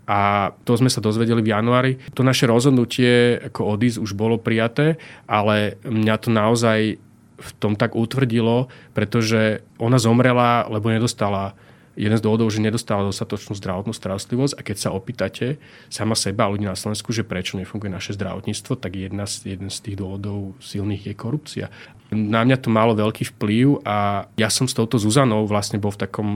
A 0.05 0.53
to 0.69 0.77
sme 0.77 0.93
sa 0.93 1.01
dozvedeli 1.01 1.41
v 1.41 1.53
januári. 1.57 1.93
To 2.13 2.21
naše 2.21 2.45
rozhodnutie 2.45 3.41
ako 3.41 3.73
odísť 3.77 4.05
už 4.05 4.13
bolo 4.13 4.37
prijaté, 4.37 5.01
ale 5.25 5.81
mňa 5.85 6.15
to 6.21 6.29
naozaj 6.29 7.01
v 7.35 7.51
tom 7.57 7.75
tak 7.75 7.97
utvrdilo, 7.97 8.69
pretože 8.93 9.65
ona 9.81 9.97
zomrela, 9.97 10.69
lebo 10.69 10.93
nedostala 10.93 11.57
jeden 11.95 12.19
z 12.19 12.23
dôvodov, 12.23 12.51
že 12.51 12.63
nedostala 12.63 13.07
dostatočnú 13.07 13.55
zdravotnú 13.59 13.95
starostlivosť 13.95 14.55
a 14.59 14.61
keď 14.61 14.77
sa 14.77 14.91
opýtate 14.95 15.63
sama 15.89 16.19
seba 16.19 16.47
a 16.47 16.53
ľudí 16.53 16.67
na 16.67 16.79
Slovensku, 16.79 17.15
že 17.15 17.27
prečo 17.27 17.59
nefunguje 17.59 17.91
naše 17.91 18.15
zdravotníctvo, 18.19 18.73
tak 18.79 18.99
jedna 18.99 19.25
z, 19.25 19.57
jeden 19.57 19.71
z 19.71 19.79
tých 19.81 19.97
dôvodov 19.99 20.59
silných 20.59 21.11
je 21.11 21.15
korupcia. 21.15 21.67
Na 22.11 22.43
mňa 22.43 22.57
to 22.61 22.69
malo 22.71 22.93
veľký 22.95 23.35
vplyv 23.35 23.83
a 23.87 24.29
ja 24.39 24.49
som 24.51 24.67
s 24.67 24.77
touto 24.77 25.01
Zuzanou 25.01 25.47
vlastne 25.47 25.83
bol 25.83 25.95
v 25.95 26.03
takom 26.03 26.29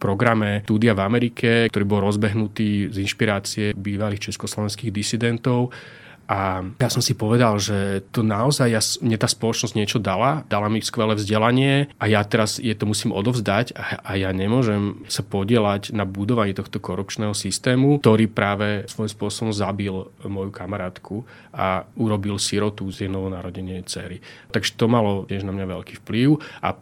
programe 0.00 0.64
Túdia 0.64 0.96
v 0.96 1.04
Amerike, 1.04 1.68
ktorý 1.68 1.84
bol 1.84 2.00
rozbehnutý 2.00 2.88
z 2.88 2.96
inšpirácie 3.04 3.76
bývalých 3.76 4.32
československých 4.32 4.88
disidentov 4.88 5.76
a 6.30 6.62
ja 6.78 6.86
som 6.86 7.02
si 7.02 7.18
povedal, 7.18 7.58
že 7.58 8.06
to 8.14 8.22
naozaj, 8.22 8.70
ja, 8.70 8.78
mne 9.02 9.18
tá 9.18 9.26
spoločnosť 9.26 9.74
niečo 9.74 9.98
dala, 9.98 10.46
dala 10.46 10.70
mi 10.70 10.78
skvelé 10.78 11.18
vzdelanie 11.18 11.90
a 11.98 12.06
ja 12.06 12.22
teraz 12.22 12.62
je 12.62 12.70
to 12.70 12.86
musím 12.86 13.10
odovzdať 13.10 13.74
a, 13.74 13.98
a 13.98 14.10
ja 14.14 14.30
nemôžem 14.30 15.02
sa 15.10 15.26
podielať 15.26 15.90
na 15.90 16.06
budovaní 16.06 16.54
tohto 16.54 16.78
korupčného 16.78 17.34
systému, 17.34 17.98
ktorý 17.98 18.30
práve 18.30 18.86
svojím 18.86 19.10
spôsobom 19.10 19.50
zabil 19.50 20.06
moju 20.22 20.54
kamarátku 20.54 21.26
a 21.50 21.82
urobil 21.98 22.38
sirotu 22.38 22.86
z 22.94 23.04
jej 23.06 23.10
novonarodenej 23.10 23.82
cery. 23.90 24.22
Takže 24.54 24.78
to 24.78 24.86
malo 24.86 25.26
tiež 25.26 25.42
na 25.42 25.50
mňa 25.50 25.66
veľký 25.66 25.98
vplyv 26.06 26.38
a 26.62 26.78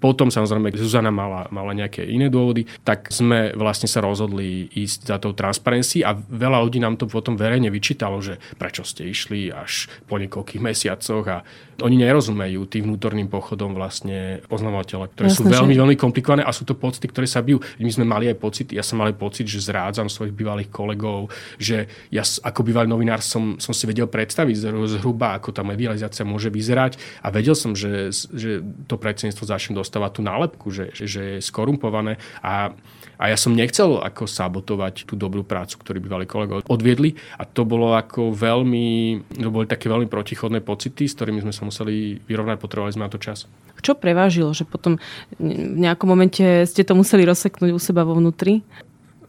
potom 0.00 0.32
samozrejme 0.32 0.72
Zuzana 0.74 1.12
mala, 1.12 1.44
mala 1.52 1.76
nejaké 1.76 2.02
iné 2.08 2.32
dôvody, 2.32 2.64
tak 2.82 3.12
sme 3.12 3.52
vlastne 3.52 3.86
sa 3.86 4.00
rozhodli 4.00 4.66
ísť 4.72 5.00
za 5.04 5.16
tou 5.20 5.36
transparency 5.36 6.00
a 6.00 6.16
veľa 6.16 6.58
ľudí 6.64 6.80
nám 6.80 6.96
to 6.96 7.04
potom 7.04 7.36
verejne 7.36 7.68
vyčítalo, 7.68 8.18
že 8.24 8.40
prečo 8.56 8.82
ste 8.82 9.06
išli 9.06 9.52
až 9.52 9.92
po 10.08 10.16
niekoľkých 10.16 10.64
mesiacoch 10.64 11.24
a 11.28 11.38
oni 11.84 12.00
nerozumejú 12.00 12.64
tým 12.64 12.88
vnútorným 12.88 13.28
pochodom 13.28 13.76
vlastne 13.76 14.40
oznamovateľa, 14.48 15.12
ktoré 15.12 15.28
Jasne, 15.28 15.36
sú 15.36 15.44
veľmi, 15.52 15.74
že... 15.76 15.80
veľmi 15.84 15.96
komplikované 16.00 16.42
a 16.42 16.50
sú 16.56 16.64
to 16.64 16.72
pocity, 16.72 17.04
ktoré 17.12 17.28
sa 17.28 17.44
bijú. 17.44 17.60
My 17.76 17.92
sme 17.92 18.08
mali 18.08 18.32
aj 18.32 18.36
pocit, 18.40 18.72
ja 18.72 18.80
som 18.80 18.96
mal 18.96 19.12
aj 19.12 19.20
pocit, 19.20 19.44
že 19.44 19.60
zrádzam 19.60 20.08
svojich 20.08 20.32
bývalých 20.32 20.72
kolegov, 20.72 21.28
že 21.60 22.08
ja 22.08 22.24
ako 22.24 22.60
bývalý 22.64 22.88
novinár 22.88 23.20
som, 23.20 23.60
som 23.60 23.76
si 23.76 23.84
vedel 23.84 24.08
predstaviť 24.08 24.72
zhruba, 24.96 25.36
ako 25.36 25.52
tá 25.52 25.60
medializácia 25.60 26.24
môže 26.24 26.48
vyzerať 26.48 26.96
a 27.20 27.28
vedel 27.28 27.52
som, 27.52 27.76
že, 27.76 28.08
že 28.32 28.64
to 28.88 28.96
predsedníctvo 28.96 29.44
začne 29.44 29.76
dosť 29.76 29.90
dostáva 29.90 30.14
tú 30.14 30.22
nálepku, 30.22 30.70
že, 30.70 30.94
že, 30.94 31.04
že 31.10 31.22
je 31.34 31.38
skorumpované 31.42 32.14
a 32.46 32.70
a 33.20 33.28
ja 33.28 33.36
som 33.36 33.52
nechcel 33.52 34.00
ako 34.00 34.24
sabotovať 34.24 35.04
tú 35.04 35.12
dobrú 35.12 35.44
prácu, 35.44 35.76
ktorú 35.76 36.00
bývali 36.00 36.24
kolegovia 36.24 36.64
odviedli 36.64 37.20
a 37.36 37.44
to 37.44 37.68
bolo 37.68 37.92
ako 37.92 38.32
veľmi, 38.32 39.20
to 39.36 39.52
boli 39.52 39.68
také 39.68 39.92
veľmi 39.92 40.08
protichodné 40.08 40.64
pocity, 40.64 41.04
s 41.04 41.12
ktorými 41.20 41.44
sme 41.44 41.52
sa 41.52 41.68
museli 41.68 42.16
vyrovnať, 42.24 42.56
potrebovali 42.56 42.96
sme 42.96 43.04
na 43.04 43.12
to 43.12 43.20
čas. 43.20 43.44
Čo 43.84 43.92
prevážilo, 43.92 44.56
že 44.56 44.64
potom 44.64 44.96
v 45.36 45.76
nejakom 45.84 46.08
momente 46.08 46.64
ste 46.64 46.80
to 46.80 46.96
museli 46.96 47.28
rozseknúť 47.28 47.76
u 47.76 47.80
seba 47.80 48.08
vo 48.08 48.16
vnútri? 48.16 48.64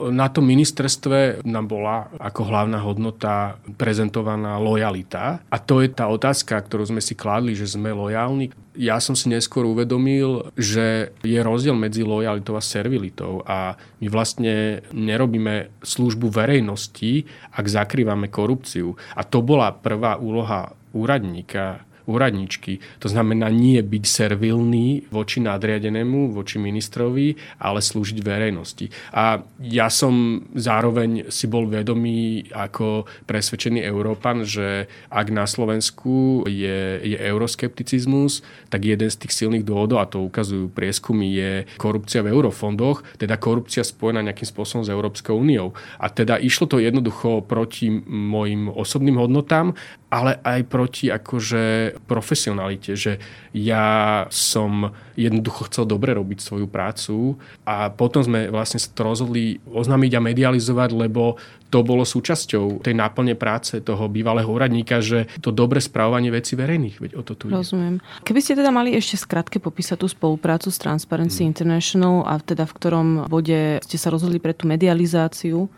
Na 0.09 0.31
tom 0.33 0.49
ministerstve 0.49 1.45
nám 1.45 1.69
bola 1.69 2.09
ako 2.17 2.41
hlavná 2.49 2.81
hodnota 2.81 3.61
prezentovaná 3.77 4.57
lojalita. 4.57 5.43
A 5.53 5.57
to 5.61 5.85
je 5.85 5.93
tá 5.93 6.09
otázka, 6.09 6.57
ktorú 6.57 6.89
sme 6.89 7.01
si 7.03 7.13
kládli, 7.13 7.53
že 7.53 7.69
sme 7.69 7.93
lojálni. 7.93 8.49
Ja 8.73 8.97
som 9.03 9.13
si 9.13 9.27
neskôr 9.27 9.67
uvedomil, 9.67 10.49
že 10.57 11.11
je 11.21 11.39
rozdiel 11.43 11.75
medzi 11.75 12.01
lojalitou 12.07 12.55
a 12.55 12.63
servilitou 12.63 13.43
a 13.43 13.75
my 13.99 14.07
vlastne 14.07 14.79
nerobíme 14.95 15.69
službu 15.83 16.31
verejnosti, 16.31 17.27
ak 17.51 17.65
zakrývame 17.67 18.31
korupciu. 18.31 18.95
A 19.13 19.27
to 19.27 19.43
bola 19.43 19.75
prvá 19.75 20.15
úloha 20.15 20.71
úradníka 20.95 21.83
úradničky. 22.11 22.83
To 22.99 23.07
znamená 23.07 23.47
nie 23.47 23.79
byť 23.79 24.03
servilný 24.03 25.07
voči 25.09 25.39
nadriadenému, 25.39 26.35
voči 26.35 26.59
ministrovi, 26.59 27.39
ale 27.57 27.79
slúžiť 27.79 28.19
verejnosti. 28.19 28.91
A 29.15 29.41
ja 29.63 29.87
som 29.87 30.45
zároveň 30.53 31.31
si 31.31 31.47
bol 31.47 31.71
vedomý 31.71 32.51
ako 32.51 33.07
presvedčený 33.25 33.81
Európan, 33.81 34.43
že 34.43 34.91
ak 35.07 35.27
na 35.31 35.47
Slovensku 35.47 36.43
je, 36.45 36.99
je 37.01 37.17
euroskepticizmus, 37.17 38.43
tak 38.67 38.83
jeden 38.83 39.07
z 39.07 39.19
tých 39.25 39.33
silných 39.33 39.63
dôvodov, 39.63 40.03
a 40.03 40.09
to 40.09 40.21
ukazujú 40.21 40.69
prieskumy, 40.69 41.31
je 41.31 41.51
korupcia 41.79 42.21
v 42.21 42.31
eurofondoch, 42.35 43.03
teda 43.15 43.39
korupcia 43.39 43.87
spojená 43.87 44.21
nejakým 44.21 44.47
spôsobom 44.47 44.83
s 44.83 44.93
Európskou 44.93 45.39
úniou. 45.39 45.73
A 45.97 46.11
teda 46.11 46.35
išlo 46.37 46.67
to 46.67 46.77
jednoducho 46.81 47.45
proti 47.45 47.89
mojim 48.05 48.67
osobným 48.67 49.17
hodnotám 49.17 49.73
ale 50.11 50.35
aj 50.43 50.67
proti 50.67 51.07
akože 51.07 51.95
profesionalite, 52.07 52.97
že 52.97 53.21
ja 53.55 54.25
som 54.33 54.93
jednoducho 55.15 55.69
chcel 55.69 55.85
dobre 55.85 56.17
robiť 56.17 56.39
svoju 56.41 56.67
prácu 56.67 57.37
a 57.63 57.91
potom 57.91 58.25
sme 58.25 58.49
vlastne 58.49 58.81
sa 58.81 58.89
to 58.91 59.01
rozhodli 59.05 59.61
oznámiť 59.69 60.11
a 60.17 60.21
medializovať, 60.21 60.89
lebo 60.95 61.37
to 61.71 61.87
bolo 61.87 62.03
súčasťou 62.03 62.83
tej 62.83 62.91
náplne 62.99 63.39
práce 63.39 63.79
toho 63.79 64.11
bývalého 64.11 64.47
úradníka, 64.51 64.99
že 64.99 65.31
to 65.39 65.55
dobre 65.55 65.79
správanie 65.79 66.27
veci 66.27 66.59
verejných, 66.59 66.99
veď 66.99 67.11
o 67.15 67.23
to 67.23 67.33
tu 67.39 67.47
Rozumiem. 67.47 68.03
Keby 68.27 68.39
ste 68.43 68.59
teda 68.59 68.75
mali 68.75 68.91
ešte 68.91 69.15
skratke 69.15 69.63
popísať 69.63 70.03
tú 70.03 70.11
spoluprácu 70.11 70.67
s 70.67 70.77
Transparency 70.77 71.47
hmm. 71.47 71.51
International 71.55 72.15
a 72.27 72.43
teda 72.43 72.67
v 72.67 72.75
ktorom 72.75 73.07
bode 73.31 73.79
ste 73.87 73.97
sa 73.97 74.11
rozhodli 74.11 74.43
pre 74.43 74.51
tú 74.51 74.67
medializáciu 74.67 75.71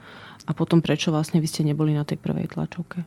a 0.49 0.51
potom 0.51 0.81
prečo 0.81 1.13
vlastne 1.13 1.37
vy 1.37 1.47
ste 1.47 1.61
neboli 1.61 1.93
na 1.93 2.03
tej 2.03 2.17
prvej 2.17 2.57
tlačovke? 2.57 3.05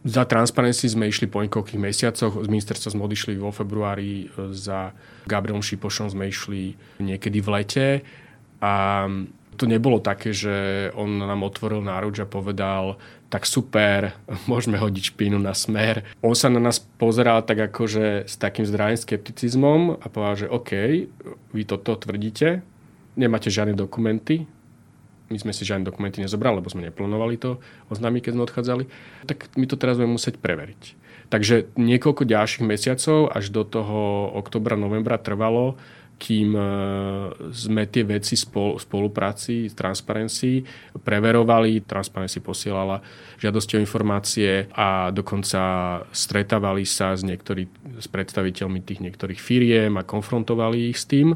Za 0.00 0.24
Transparency 0.24 0.88
sme 0.88 1.12
išli 1.12 1.28
po 1.28 1.44
niekoľkých 1.44 1.76
mesiacoch. 1.76 2.40
Z 2.40 2.48
ministerstva 2.48 2.96
sme 2.96 3.04
odišli 3.04 3.36
vo 3.36 3.52
februári. 3.52 4.32
Za 4.56 4.96
Gabrielom 5.28 5.60
Šipošom 5.60 6.08
sme 6.08 6.32
išli 6.32 6.72
niekedy 7.04 7.44
v 7.44 7.48
lete. 7.52 7.86
A 8.64 9.04
to 9.60 9.68
nebolo 9.68 10.00
také, 10.00 10.32
že 10.32 10.88
on 10.96 11.20
nám 11.20 11.44
otvoril 11.44 11.84
náruč 11.84 12.24
a 12.24 12.28
povedal, 12.28 12.96
tak 13.28 13.44
super, 13.44 14.16
môžeme 14.50 14.80
hodiť 14.80 15.12
špínu 15.12 15.36
na 15.36 15.52
smer. 15.52 16.08
On 16.24 16.32
sa 16.32 16.48
na 16.48 16.64
nás 16.64 16.80
pozeral 16.80 17.44
tak 17.44 17.68
akože 17.68 18.24
s 18.24 18.34
takým 18.40 18.64
zdravým 18.64 18.96
skepticizmom 18.96 20.00
a 20.00 20.06
povedal, 20.08 20.48
že 20.48 20.48
OK, 20.48 20.72
vy 21.52 21.62
toto 21.68 21.92
tvrdíte, 21.92 22.64
nemáte 23.20 23.52
žiadne 23.52 23.76
dokumenty, 23.76 24.48
my 25.30 25.38
sme 25.38 25.54
si 25.54 25.62
žiadne 25.62 25.86
dokumenty 25.86 26.18
nezobrali, 26.18 26.58
lebo 26.58 26.68
sme 26.68 26.90
neplánovali 26.90 27.38
to 27.38 27.62
oznámiť, 27.88 28.20
keď 28.26 28.32
sme 28.34 28.46
odchádzali, 28.50 28.84
tak 29.30 29.46
my 29.54 29.64
to 29.70 29.78
teraz 29.78 29.96
budeme 29.96 30.18
musieť 30.18 30.42
preveriť. 30.42 30.82
Takže 31.30 31.78
niekoľko 31.78 32.26
ďalších 32.26 32.66
mesiacov 32.66 33.30
až 33.30 33.54
do 33.54 33.62
toho 33.62 34.34
oktobra, 34.34 34.74
novembra 34.74 35.14
trvalo, 35.14 35.78
kým 36.20 36.52
e, 36.52 36.62
sme 37.48 37.88
tie 37.88 38.04
veci 38.04 38.36
spol, 38.36 38.76
spolupráci 38.76 39.72
s 39.72 39.74
Transparency 39.78 40.60
preverovali. 41.00 41.80
Transparency 41.88 42.44
posielala 42.44 43.00
žiadosti 43.40 43.80
o 43.80 43.82
informácie 43.82 44.68
a 44.76 45.08
dokonca 45.08 45.62
stretávali 46.12 46.84
sa 46.84 47.16
s, 47.16 47.24
niektorý, 47.24 47.64
s 47.96 48.06
predstaviteľmi 48.12 48.84
tých 48.84 49.00
niektorých 49.00 49.40
firiem 49.40 49.96
a 49.96 50.04
konfrontovali 50.04 50.92
ich 50.92 51.00
s 51.00 51.08
tým. 51.08 51.32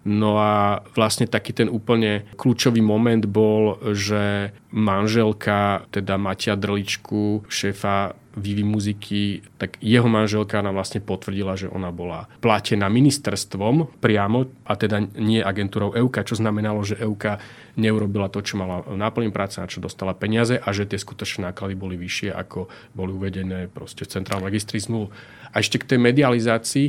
No 0.00 0.40
a 0.40 0.80
vlastne 0.96 1.28
taký 1.28 1.52
ten 1.52 1.68
úplne 1.68 2.24
kľúčový 2.40 2.80
moment 2.80 3.20
bol, 3.28 3.76
že 3.92 4.56
manželka, 4.72 5.84
teda 5.92 6.16
Matia 6.16 6.56
Drličku, 6.56 7.44
šéfa 7.52 8.16
Vivi 8.30 8.62
muziky, 8.62 9.42
tak 9.58 9.74
jeho 9.82 10.06
manželka 10.06 10.62
nám 10.62 10.78
vlastne 10.78 11.02
potvrdila, 11.02 11.58
že 11.58 11.66
ona 11.66 11.90
bola 11.90 12.30
platená 12.38 12.86
ministerstvom 12.86 13.98
priamo, 13.98 14.46
a 14.64 14.78
teda 14.78 15.02
nie 15.18 15.42
agentúrou 15.42 15.92
EUKA, 15.98 16.22
čo 16.22 16.38
znamenalo, 16.38 16.86
že 16.86 16.94
EUKA 17.02 17.42
neurobila 17.74 18.30
to, 18.30 18.38
čo 18.38 18.54
mala 18.54 18.86
náplň 18.86 19.34
práce, 19.34 19.58
na 19.58 19.66
čo 19.66 19.82
dostala 19.82 20.14
peniaze 20.14 20.62
a 20.62 20.68
že 20.70 20.86
tie 20.86 21.02
skutočné 21.02 21.50
náklady 21.50 21.74
boli 21.74 21.98
vyššie, 21.98 22.30
ako 22.30 22.70
boli 22.94 23.10
uvedené 23.10 23.66
proste 23.66 24.06
v 24.06 24.22
centrálnom 24.22 24.46
registri 24.46 24.78
zmluv. 24.78 25.10
A 25.50 25.58
ešte 25.58 25.82
k 25.82 25.90
tej 25.90 25.98
medializácii, 25.98 26.86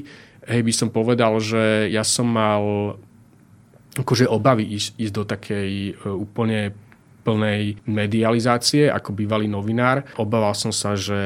hej, 0.47 0.61
by 0.65 0.73
som 0.73 0.89
povedal, 0.89 1.37
že 1.41 1.89
ja 1.89 2.01
som 2.01 2.25
mal 2.25 2.95
akože 3.97 4.25
obavy 4.29 4.63
ísť, 4.79 4.89
ísť 4.95 5.13
do 5.13 5.23
takej 5.27 5.69
e, 5.91 5.93
úplne 6.07 6.71
plnej 7.21 7.77
medializácie 7.85 8.89
ako 8.89 9.13
bývalý 9.13 9.45
novinár. 9.45 10.03
Obával 10.17 10.57
som 10.57 10.73
sa, 10.73 10.97
že 10.97 11.17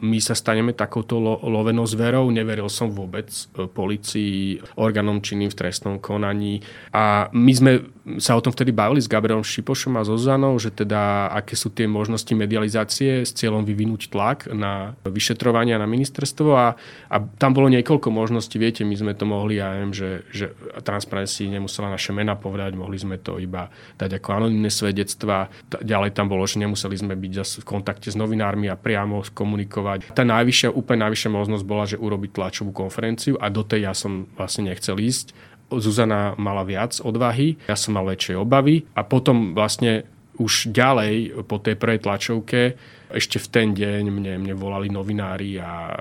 my 0.00 0.18
sa 0.18 0.32
staneme 0.32 0.72
takouto 0.72 1.20
lo- 1.20 1.40
lovenou 1.44 1.84
zverou. 1.84 2.26
Neveril 2.32 2.72
som 2.72 2.88
vôbec 2.90 3.28
e, 3.28 3.68
policii, 3.68 4.64
orgánom 4.80 5.20
činným 5.20 5.52
v 5.52 5.58
trestnom 5.60 5.96
konaní. 6.00 6.64
A 6.90 7.28
my 7.30 7.52
sme 7.52 7.72
sa 8.20 8.36
o 8.36 8.44
tom 8.44 8.52
vtedy 8.52 8.68
bavili 8.68 9.00
s 9.00 9.08
Gabrielom 9.08 9.44
Šipošom 9.44 9.96
a 9.96 10.04
Zozanou, 10.04 10.60
že 10.60 10.68
teda 10.68 11.32
aké 11.32 11.56
sú 11.56 11.72
tie 11.72 11.88
možnosti 11.88 12.28
medializácie 12.36 13.24
s 13.24 13.32
cieľom 13.32 13.64
vyvinúť 13.64 14.12
tlak 14.12 14.52
na 14.52 14.92
vyšetrovania 15.08 15.80
na 15.80 15.88
ministerstvo 15.88 16.50
a, 16.52 16.76
a 17.08 17.16
tam 17.40 17.56
bolo 17.56 17.72
niekoľko 17.72 18.12
možností. 18.12 18.60
Viete, 18.60 18.84
my 18.84 18.92
sme 18.92 19.12
to 19.16 19.24
mohli, 19.24 19.56
ja 19.56 19.72
neviem, 19.72 19.96
že, 19.96 20.10
že 20.28 20.52
Transparency 20.84 21.48
nemusela 21.48 21.88
naše 21.88 22.12
mena 22.12 22.36
povedať, 22.36 22.76
mohli 22.76 23.00
sme 23.00 23.16
to 23.16 23.40
iba 23.40 23.72
dať 23.96 24.20
ako 24.20 24.28
anonimné 24.36 24.68
svedectva 24.68 25.33
a 25.34 25.50
ďalej 25.82 26.14
tam 26.14 26.30
bolo, 26.30 26.46
že 26.46 26.62
nemuseli 26.62 26.94
sme 26.94 27.18
byť 27.18 27.32
zase 27.42 27.56
v 27.62 27.66
kontakte 27.66 28.08
s 28.08 28.16
novinármi 28.16 28.70
a 28.70 28.78
priamo 28.78 29.26
komunikovať. 29.34 30.14
Tá 30.14 30.22
najvyššia, 30.22 30.70
úplne 30.70 31.10
najvyššia 31.10 31.30
možnosť 31.34 31.64
bola, 31.66 31.84
že 31.90 31.98
urobiť 31.98 32.30
tlačovú 32.30 32.70
konferenciu 32.70 33.34
a 33.42 33.50
do 33.50 33.66
tej 33.66 33.90
ja 33.90 33.92
som 33.92 34.30
vlastne 34.38 34.70
nechcel 34.70 34.94
ísť. 34.94 35.34
Zuzana 35.74 36.38
mala 36.38 36.62
viac 36.62 36.94
odvahy, 37.02 37.58
ja 37.66 37.74
som 37.74 37.98
mal 37.98 38.06
väčšie 38.06 38.38
obavy 38.38 38.86
a 38.94 39.02
potom 39.02 39.58
vlastne 39.58 40.06
už 40.38 40.70
ďalej 40.70 41.46
po 41.46 41.62
tej 41.62 41.74
prvej 41.78 42.02
tlačovke 42.02 42.74
ešte 43.14 43.38
v 43.38 43.48
ten 43.50 43.68
deň 43.70 44.10
mne, 44.10 44.32
mne 44.42 44.54
volali 44.58 44.90
novinári 44.90 45.54
a 45.62 45.94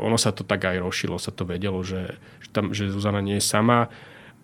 ono 0.00 0.20
sa 0.20 0.32
to 0.32 0.44
tak 0.44 0.68
aj 0.68 0.80
rošilo, 0.80 1.16
sa 1.16 1.32
to 1.32 1.48
vedelo, 1.48 1.80
že, 1.80 2.16
že, 2.44 2.48
tam, 2.52 2.72
že 2.76 2.92
Zuzana 2.92 3.24
nie 3.24 3.40
je 3.40 3.44
sama 3.44 3.88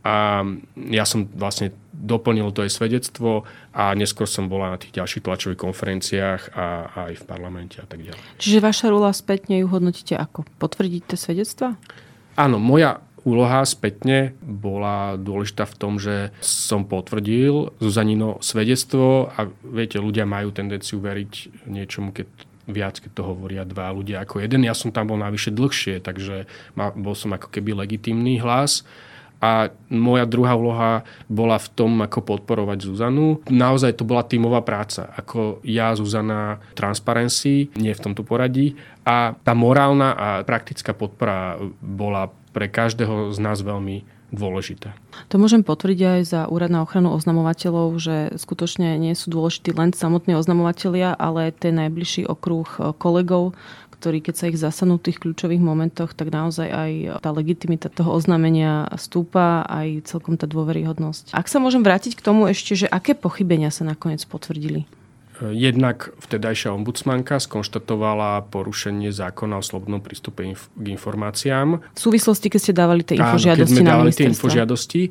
a 0.06 0.46
ja 0.86 1.02
som 1.02 1.26
vlastne 1.34 1.74
doplnil 1.90 2.54
to 2.54 2.62
aj 2.62 2.70
svedectvo 2.70 3.42
a 3.74 3.90
neskôr 3.98 4.30
som 4.30 4.46
bola 4.46 4.70
na 4.70 4.78
tých 4.78 4.94
ďalších 4.94 5.26
tlačových 5.26 5.58
konferenciách 5.58 6.54
a, 6.54 6.66
a 6.86 6.98
aj 7.10 7.14
v 7.18 7.24
parlamente 7.26 7.82
a 7.82 7.86
tak 7.90 8.06
ďalej. 8.06 8.22
Čiže 8.38 8.58
vaša 8.62 8.86
rola 8.94 9.10
spätne 9.10 9.58
ju 9.58 9.66
hodnotíte 9.66 10.14
ako? 10.14 10.46
Potvrdiť 10.62 11.18
svedectva? 11.18 11.74
Áno, 12.38 12.62
moja 12.62 13.02
úloha 13.26 13.66
spätne 13.66 14.38
bola 14.38 15.18
dôležitá 15.18 15.66
v 15.66 15.74
tom, 15.74 15.98
že 15.98 16.30
som 16.38 16.86
potvrdil 16.86 17.74
Zuzanino 17.82 18.38
svedectvo 18.38 19.34
a 19.34 19.50
viete, 19.66 19.98
ľudia 19.98 20.22
majú 20.22 20.54
tendenciu 20.54 21.02
veriť 21.02 21.66
niečomu, 21.66 22.14
keď 22.14 22.28
viac, 22.70 23.02
keď 23.02 23.10
to 23.10 23.22
hovoria 23.26 23.66
dva 23.66 23.90
ľudia 23.90 24.22
ako 24.22 24.38
jeden. 24.42 24.62
Ja 24.62 24.78
som 24.78 24.94
tam 24.94 25.10
bol 25.10 25.18
navyše 25.18 25.50
dlhšie, 25.50 25.98
takže 25.98 26.46
bol 26.76 27.18
som 27.18 27.34
ako 27.34 27.50
keby 27.50 27.74
legitímny 27.74 28.38
hlas 28.38 28.86
a 29.40 29.68
moja 29.92 30.25
druhá 30.25 30.57
úloha 30.57 31.05
bola 31.29 31.61
v 31.61 31.68
tom, 31.77 31.92
ako 32.01 32.25
podporovať 32.25 32.88
Zuzanu. 32.88 33.44
Naozaj 33.53 34.01
to 34.01 34.09
bola 34.09 34.25
tímová 34.25 34.64
práca. 34.64 35.12
Ako 35.12 35.61
ja, 35.62 35.92
Zuzana, 35.92 36.59
Transparency, 36.72 37.68
nie 37.77 37.92
v 37.92 38.03
tomto 38.03 38.25
poradí. 38.25 38.75
A 39.05 39.37
tá 39.44 39.53
morálna 39.53 40.16
a 40.16 40.29
praktická 40.42 40.96
podpora 40.96 41.61
bola 41.85 42.33
pre 42.57 42.72
každého 42.72 43.37
z 43.37 43.38
nás 43.38 43.61
veľmi 43.61 44.16
dôležitá. 44.35 44.90
To 45.31 45.38
môžem 45.38 45.62
potvrdiť 45.62 46.01
aj 46.03 46.20
za 46.27 46.40
Úrad 46.51 46.68
na 46.68 46.83
ochranu 46.83 47.14
oznamovateľov, 47.14 47.94
že 48.03 48.16
skutočne 48.35 48.99
nie 48.99 49.14
sú 49.14 49.31
dôležití 49.31 49.70
len 49.70 49.94
samotní 49.94 50.35
oznamovateľia, 50.35 51.14
ale 51.14 51.55
ten 51.55 51.79
najbližší 51.79 52.27
okruh 52.27 52.66
kolegov, 52.99 53.55
ktorí 53.98 54.20
keď 54.20 54.35
sa 54.37 54.46
ich 54.52 54.61
zasanú 54.61 55.00
v 55.00 55.11
tých 55.11 55.18
kľúčových 55.24 55.62
momentoch, 55.62 56.12
tak 56.12 56.28
naozaj 56.28 56.68
aj 56.68 56.92
tá 57.24 57.30
legitimita 57.32 57.88
toho 57.88 58.12
oznámenia 58.12 58.87
stúpa, 59.00 59.64
aj 59.66 60.04
celkom 60.04 60.37
tá 60.37 60.44
dôveryhodnosť. 60.44 61.32
Ak 61.32 61.48
sa 61.48 61.59
môžem 61.59 61.80
vrátiť 61.80 62.14
k 62.14 62.24
tomu 62.24 62.46
ešte, 62.46 62.76
že 62.76 62.87
aké 62.87 63.16
pochybenia 63.16 63.72
sa 63.72 63.88
nakoniec 63.88 64.22
potvrdili? 64.28 64.85
Jednak 65.37 66.16
vtedajšia 66.24 66.72
ombudsmanka 66.72 67.37
skonštatovala 67.37 68.48
porušenie 68.48 69.12
zákona 69.12 69.61
o 69.61 69.64
slobodnom 69.64 70.00
prístupe 70.00 70.48
inf- 70.48 70.72
k 70.72 70.96
informáciám. 70.96 71.85
V 71.92 72.00
súvislosti, 72.00 72.48
keď 72.48 72.61
ste 72.61 72.72
dávali 72.72 73.04
tie 73.04 73.20
infožiadosti 73.20 73.52
Áno, 73.52 73.61
keď 73.61 73.68
sme 73.68 73.85
dávali 73.85 74.12
tie 74.16 74.26
infožiadosti, 74.32 75.02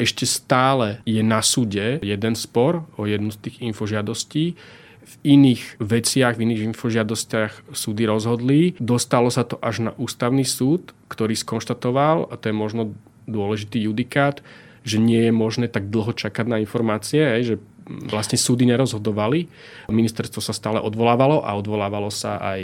ešte 0.00 0.24
stále 0.26 1.04
je 1.06 1.20
na 1.20 1.44
súde 1.44 2.00
jeden 2.00 2.34
spor 2.34 2.88
o 2.96 3.04
jednu 3.04 3.30
z 3.30 3.38
tých 3.44 3.56
infožiadostí 3.60 4.58
v 5.04 5.14
iných 5.36 5.78
veciach, 5.78 6.34
v 6.36 6.44
iných 6.48 6.74
infožiadostiach 6.74 7.76
súdy 7.76 8.08
rozhodli. 8.08 8.72
Dostalo 8.80 9.28
sa 9.28 9.44
to 9.44 9.60
až 9.60 9.90
na 9.90 9.92
ústavný 10.00 10.42
súd, 10.42 10.96
ktorý 11.12 11.36
skonštatoval, 11.36 12.32
a 12.32 12.34
to 12.40 12.50
je 12.50 12.56
možno 12.56 12.96
dôležitý 13.28 13.84
judikát, 13.84 14.40
že 14.84 15.00
nie 15.00 15.28
je 15.28 15.32
možné 15.32 15.68
tak 15.68 15.88
dlho 15.88 16.12
čakať 16.12 16.44
na 16.44 16.60
informácie, 16.60 17.20
že 17.44 17.56
vlastne 17.84 18.40
súdy 18.40 18.64
nerozhodovali. 18.64 19.48
Ministerstvo 19.92 20.40
sa 20.40 20.56
stále 20.56 20.80
odvolávalo 20.80 21.44
a 21.44 21.52
odvolávalo 21.56 22.08
sa 22.08 22.40
aj, 22.40 22.62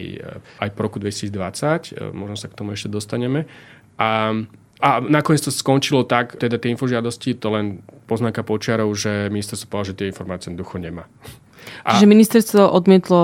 aj 0.60 0.68
po 0.72 0.80
roku 0.84 0.96
2020. 0.96 2.12
Možno 2.16 2.36
sa 2.36 2.48
k 2.48 2.56
tomu 2.56 2.72
ešte 2.72 2.88
dostaneme. 2.88 3.44
A 4.00 4.32
a 4.80 4.96
nakoniec 5.04 5.44
to 5.44 5.52
skončilo 5.52 6.08
tak, 6.08 6.40
teda 6.40 6.56
tie 6.56 6.72
infožiadosti, 6.72 7.36
to 7.36 7.52
len 7.52 7.84
poznáka 8.08 8.40
počiarov, 8.40 8.88
že 8.96 9.28
ministerstvo 9.28 9.68
povedalo, 9.68 9.88
že 9.92 9.98
tie 10.00 10.08
informácie 10.08 10.56
ducho 10.56 10.80
nemá. 10.80 11.04
A... 11.84 11.96
Čiže 11.96 12.06
ministerstvo 12.06 12.62
odmietlo 12.70 13.22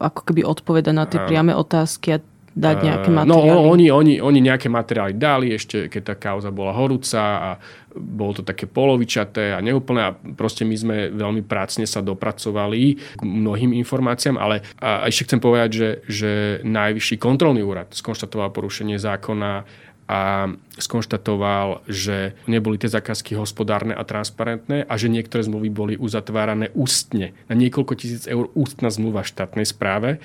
ako 0.00 0.20
keby 0.26 0.42
odpoveda 0.46 0.90
na 0.90 1.04
tie 1.04 1.20
a... 1.20 1.26
priame 1.26 1.52
otázky 1.52 2.16
a 2.16 2.18
dať 2.52 2.76
nejaké 2.84 3.08
Uh, 3.08 3.16
materiály? 3.16 3.48
No 3.48 3.64
oni, 3.72 3.86
oni, 3.88 4.14
oni 4.20 4.40
nejaké 4.44 4.68
materiály 4.68 5.16
dali 5.16 5.56
ešte, 5.56 5.88
keď 5.88 6.02
tá 6.04 6.14
kauza 6.20 6.52
bola 6.52 6.76
horúca 6.76 7.20
a 7.20 7.50
bolo 7.92 8.32
to 8.36 8.42
také 8.44 8.64
polovičaté 8.68 9.52
a 9.52 9.60
neúplné 9.60 10.00
a 10.00 10.16
proste 10.36 10.64
my 10.64 10.76
sme 10.76 10.96
veľmi 11.12 11.44
prácne 11.44 11.84
sa 11.84 12.00
dopracovali 12.00 12.96
k 13.16 13.20
mnohým 13.20 13.76
informáciám, 13.84 14.36
ale 14.40 14.64
a 14.80 15.08
ešte 15.08 15.28
chcem 15.28 15.40
povedať, 15.40 15.70
že, 15.72 15.90
že 16.08 16.30
najvyšší 16.64 17.16
kontrolný 17.20 17.60
úrad 17.60 17.92
skonštatoval 17.92 18.52
porušenie 18.52 18.96
zákona 18.96 19.64
a 20.12 20.44
skonštatoval, 20.76 21.88
že 21.88 22.36
neboli 22.44 22.76
tie 22.76 22.92
zákazky 22.92 23.32
hospodárne 23.32 23.96
a 23.96 24.04
transparentné 24.04 24.84
a 24.84 24.94
že 25.00 25.08
niektoré 25.08 25.40
zmluvy 25.40 25.72
boli 25.72 25.94
uzatvárané 25.96 26.68
ústne. 26.76 27.32
Na 27.48 27.56
niekoľko 27.56 27.96
tisíc 27.96 28.28
eur 28.28 28.52
ústna 28.52 28.92
zmluva 28.92 29.24
v 29.24 29.32
štátnej 29.32 29.64
správe. 29.64 30.20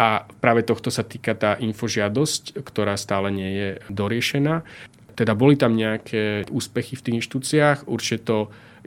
A 0.00 0.24
práve 0.40 0.64
tohto 0.64 0.88
sa 0.88 1.04
týka 1.04 1.36
tá 1.36 1.52
infožiadosť, 1.60 2.64
ktorá 2.64 2.96
stále 2.96 3.28
nie 3.28 3.50
je 3.52 3.68
doriešená. 3.92 4.64
Teda 5.12 5.36
boli 5.36 5.60
tam 5.60 5.76
nejaké 5.76 6.48
úspechy 6.48 6.96
v 6.96 7.04
tých 7.04 7.16
inštitúciách, 7.20 7.78
určite 7.92 8.24
to 8.24 8.38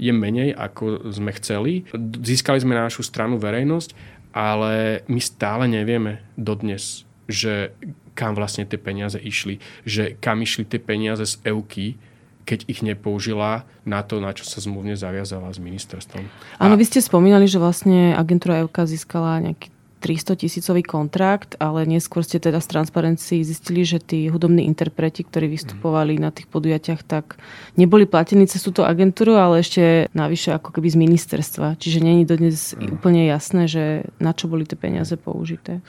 je 0.02 0.10
menej, 0.10 0.58
ako 0.58 1.14
sme 1.14 1.30
chceli. 1.38 1.86
Získali 2.26 2.58
sme 2.58 2.74
na 2.74 2.90
našu 2.90 3.06
stranu 3.06 3.38
verejnosť, 3.38 3.94
ale 4.34 5.06
my 5.06 5.22
stále 5.22 5.70
nevieme 5.70 6.26
dodnes, 6.38 7.06
že 7.30 7.74
kam 8.20 8.36
vlastne 8.36 8.68
tie 8.68 8.76
peniaze 8.76 9.16
išli. 9.16 9.64
Že 9.88 10.20
kam 10.20 10.44
išli 10.44 10.68
tie 10.68 10.84
peniaze 10.84 11.24
z 11.24 11.40
EUKY, 11.48 11.96
keď 12.44 12.68
ich 12.68 12.84
nepoužila 12.84 13.64
na 13.88 14.04
to, 14.04 14.20
na 14.20 14.36
čo 14.36 14.44
sa 14.44 14.60
zmluvne 14.60 15.00
zaviazala 15.00 15.48
s 15.56 15.62
ministerstvom. 15.64 16.28
Áno, 16.60 16.76
vy 16.76 16.84
ste 16.84 17.00
spomínali, 17.00 17.48
že 17.48 17.64
vlastne 17.64 18.12
agentúra 18.18 18.60
EUK 18.66 18.90
získala 18.90 19.40
nejaký 19.40 19.72
300 20.00 20.40
tisícový 20.40 20.80
kontrakt, 20.82 21.60
ale 21.60 21.84
neskôr 21.84 22.24
ste 22.24 22.40
teda 22.40 22.64
z 22.64 22.72
Transparency 22.72 23.44
zistili, 23.44 23.84
že 23.84 24.00
tí 24.00 24.32
hudobní 24.32 24.64
interpreti, 24.64 25.28
ktorí 25.28 25.52
vystupovali 25.52 26.16
mm. 26.16 26.22
na 26.24 26.32
tých 26.32 26.48
podujatiach, 26.48 27.04
tak 27.04 27.36
neboli 27.76 28.08
platení 28.08 28.48
cez 28.48 28.64
túto 28.64 28.88
agentúru, 28.88 29.36
ale 29.36 29.60
ešte 29.60 30.08
navyše 30.16 30.56
ako 30.56 30.72
keby 30.72 30.88
z 30.88 30.98
ministerstva. 31.04 31.76
Čiže 31.76 32.00
není 32.00 32.24
dodnes 32.24 32.74
mm. 32.74 32.96
úplne 32.96 33.28
jasné, 33.28 33.68
že 33.68 34.08
na 34.24 34.32
čo 34.32 34.48
boli 34.48 34.64
tie 34.64 34.80
peniaze 34.80 35.20
použité 35.20 35.84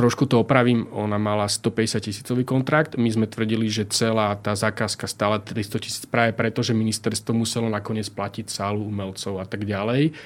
trošku 0.00 0.24
to 0.24 0.40
opravím, 0.40 0.88
ona 0.96 1.20
mala 1.20 1.44
150 1.44 2.00
tisícový 2.00 2.48
kontrakt. 2.48 2.96
My 2.96 3.12
sme 3.12 3.28
tvrdili, 3.28 3.68
že 3.68 3.84
celá 3.92 4.32
tá 4.40 4.56
zákazka 4.56 5.04
stála 5.04 5.36
300 5.36 5.76
tisíc 5.76 6.04
práve 6.08 6.32
preto, 6.32 6.64
že 6.64 6.72
ministerstvo 6.72 7.36
muselo 7.36 7.68
nakoniec 7.68 8.08
platiť 8.08 8.48
sálu 8.48 8.80
umelcov 8.88 9.36
a 9.36 9.44
tak 9.44 9.68
ďalej. 9.68 10.16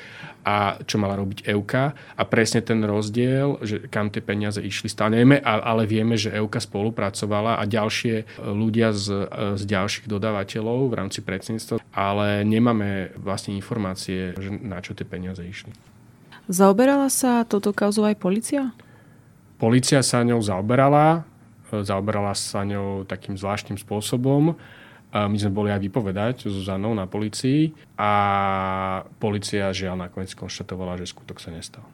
A 0.47 0.79
čo 0.87 1.03
mala 1.03 1.19
robiť 1.19 1.51
EUKA. 1.51 1.85
A 2.15 2.23
presne 2.23 2.63
ten 2.63 2.87
rozdiel, 2.87 3.59
že 3.67 3.83
kam 3.91 4.15
tie 4.15 4.23
peniaze 4.23 4.63
išli, 4.63 4.87
stále 4.87 5.19
nevieme, 5.19 5.43
ale 5.43 5.91
vieme, 5.91 6.15
že 6.15 6.31
EUKA 6.31 6.63
spolupracovala 6.63 7.59
a 7.59 7.67
ďalšie 7.67 8.47
ľudia 8.47 8.95
z, 8.95 9.27
z 9.59 9.63
ďalších 9.67 10.07
dodávateľov 10.07 10.87
v 10.87 10.95
rámci 10.95 11.19
predsedníctva, 11.25 11.83
ale 11.91 12.47
nemáme 12.47 13.11
vlastne 13.19 13.59
informácie, 13.59 14.39
že 14.39 14.55
na 14.55 14.79
čo 14.79 14.95
tie 14.95 15.09
peniaze 15.09 15.43
išli. 15.43 15.75
Zaoberala 16.45 17.09
sa 17.09 17.43
toto 17.49 17.73
kauzou 17.73 18.05
aj 18.05 18.21
policia? 18.21 18.77
Polícia 19.57 20.03
sa 20.03 20.21
ňou 20.27 20.43
zaoberala, 20.43 21.23
e, 21.71 21.83
zaoberala 21.83 22.35
sa 22.35 22.67
ňou 22.67 23.07
takým 23.07 23.39
zvláštnym 23.39 23.79
spôsobom. 23.79 24.59
My 25.15 25.39
sme 25.39 25.55
boli 25.55 25.71
aj 25.71 25.79
vypovedať 25.79 26.51
so 26.51 26.59
Zanou 26.67 26.91
na 26.91 27.07
policii 27.07 27.71
a 27.95 28.11
policia 29.23 29.71
žiaľ 29.71 30.11
nakoniec 30.11 30.35
konštatovala, 30.35 30.99
že 30.99 31.07
skutok 31.07 31.39
sa 31.39 31.55
nestal. 31.55 31.87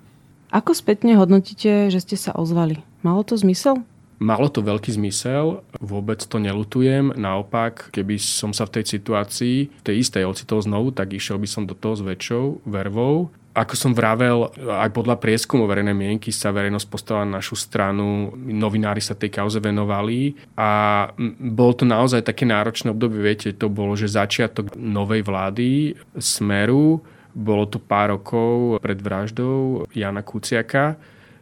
Ako 0.49 0.73
spätne 0.73 1.20
hodnotíte, 1.20 1.92
že 1.92 2.01
ste 2.01 2.16
sa 2.16 2.33
ozvali? 2.33 2.81
Malo 3.05 3.20
to 3.20 3.37
zmysel? 3.37 3.85
Malo 4.20 4.53
to 4.53 4.61
veľký 4.61 5.01
zmysel, 5.01 5.64
vôbec 5.81 6.20
to 6.20 6.37
nelutujem. 6.37 7.12
Naopak, 7.16 7.88
keby 7.88 8.20
som 8.20 8.53
sa 8.53 8.68
v 8.68 8.81
tej 8.81 9.01
situácii, 9.01 9.81
tej 9.81 9.96
istej 10.01 10.29
ocitol 10.29 10.61
znovu, 10.61 10.92
tak 10.92 11.16
išiel 11.16 11.40
by 11.40 11.49
som 11.49 11.64
do 11.64 11.73
toho 11.73 11.96
s 11.96 12.05
väčšou 12.05 12.64
vervou 12.68 13.33
ako 13.51 13.75
som 13.75 13.91
vravel, 13.91 14.47
aj 14.63 14.95
podľa 14.95 15.19
prieskumu 15.19 15.67
verejnej 15.67 15.95
mienky 15.95 16.31
sa 16.31 16.55
verejnosť 16.55 16.87
postavila 16.87 17.27
na 17.27 17.43
našu 17.43 17.59
stranu, 17.59 18.31
novinári 18.39 19.03
sa 19.03 19.19
tej 19.19 19.35
kauze 19.35 19.59
venovali 19.59 20.39
a 20.55 21.11
bolo 21.39 21.73
to 21.75 21.83
naozaj 21.83 22.23
také 22.23 22.47
náročné 22.47 22.95
obdobie, 22.95 23.19
viete, 23.19 23.51
to 23.51 23.67
bolo, 23.67 23.99
že 23.99 24.07
začiatok 24.07 24.79
novej 24.79 25.27
vlády 25.27 25.99
Smeru, 26.15 27.03
bolo 27.35 27.67
to 27.67 27.83
pár 27.83 28.15
rokov 28.15 28.79
pred 28.79 29.03
vraždou 29.03 29.87
Jana 29.91 30.23
Kuciaka, 30.23 30.95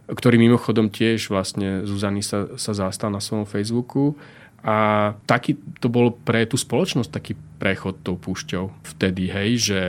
ktorý 0.09 0.41
mimochodom 0.41 0.89
tiež 0.89 1.29
vlastne 1.29 1.85
Zuzany 1.85 2.25
sa, 2.25 2.57
sa 2.57 2.73
zastal 2.73 3.13
na 3.13 3.21
svojom 3.21 3.45
Facebooku 3.45 4.17
a 4.65 5.13
taký 5.29 5.61
to 5.79 5.93
bol 5.93 6.17
pre 6.17 6.49
tú 6.49 6.57
spoločnosť 6.57 7.11
taký 7.13 7.37
prechod 7.61 8.01
tou 8.01 8.17
púšťou 8.17 8.97
vtedy, 8.97 9.29
hej, 9.29 9.51
že 9.61 9.81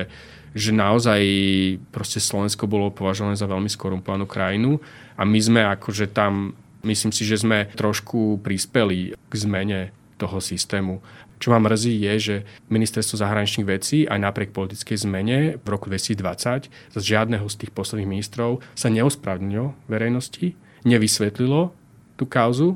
že 0.54 0.74
naozaj 0.74 1.22
proste 1.94 2.18
Slovensko 2.18 2.66
bolo 2.66 2.90
považované 2.94 3.38
za 3.38 3.46
veľmi 3.46 3.70
skorumpovanú 3.70 4.26
krajinu 4.26 4.82
a 5.18 5.26
my 5.26 5.40
sme 5.40 5.62
akože 5.66 6.10
tam, 6.10 6.58
myslím 6.86 7.12
si, 7.14 7.24
že 7.26 7.42
sme 7.42 7.70
trošku 7.74 8.42
prispeli 8.42 9.14
k 9.16 9.34
zmene 9.34 9.94
toho 10.20 10.44
systému. 10.44 11.00
Čo 11.40 11.56
ma 11.56 11.60
mrzí 11.64 11.96
je, 12.04 12.14
že 12.20 12.36
ministerstvo 12.68 13.16
zahraničných 13.16 13.70
vecí 13.70 14.04
aj 14.04 14.20
napriek 14.20 14.52
politickej 14.52 15.08
zmene 15.08 15.38
v 15.56 15.68
roku 15.72 15.88
2020 15.88 16.68
z 16.68 17.00
žiadneho 17.00 17.48
z 17.48 17.56
tých 17.56 17.72
posledných 17.72 18.12
ministrov 18.12 18.60
sa 18.76 18.92
neospravnilo 18.92 19.72
verejnosti, 19.88 20.60
nevysvetlilo 20.84 21.72
tú 22.20 22.28
kauzu 22.28 22.76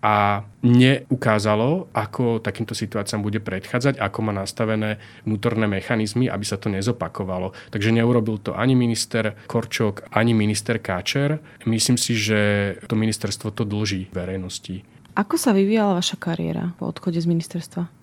a 0.00 0.44
neukázalo, 0.64 1.92
ako 1.92 2.40
takýmto 2.40 2.72
situáciám 2.72 3.20
bude 3.20 3.40
predchádzať, 3.40 4.00
ako 4.00 4.18
má 4.24 4.32
nastavené 4.32 4.96
vnútorné 5.28 5.68
mechanizmy, 5.68 6.28
aby 6.28 6.44
sa 6.44 6.56
to 6.56 6.72
nezopakovalo. 6.72 7.52
Takže 7.68 7.92
neurobil 7.92 8.40
to 8.40 8.56
ani 8.56 8.72
minister 8.72 9.36
Korčok, 9.44 10.08
ani 10.12 10.32
minister 10.32 10.80
Káčer. 10.80 11.40
Myslím 11.68 12.00
si, 12.00 12.16
že 12.16 12.40
to 12.88 12.96
ministerstvo 12.96 13.52
to 13.52 13.68
dlží 13.68 14.08
verejnosti. 14.12 14.84
Ako 15.12 15.36
sa 15.36 15.52
vyvíjala 15.52 16.00
vaša 16.00 16.16
kariéra 16.16 16.72
po 16.80 16.88
odchode 16.88 17.20
z 17.20 17.28
ministerstva? 17.28 17.99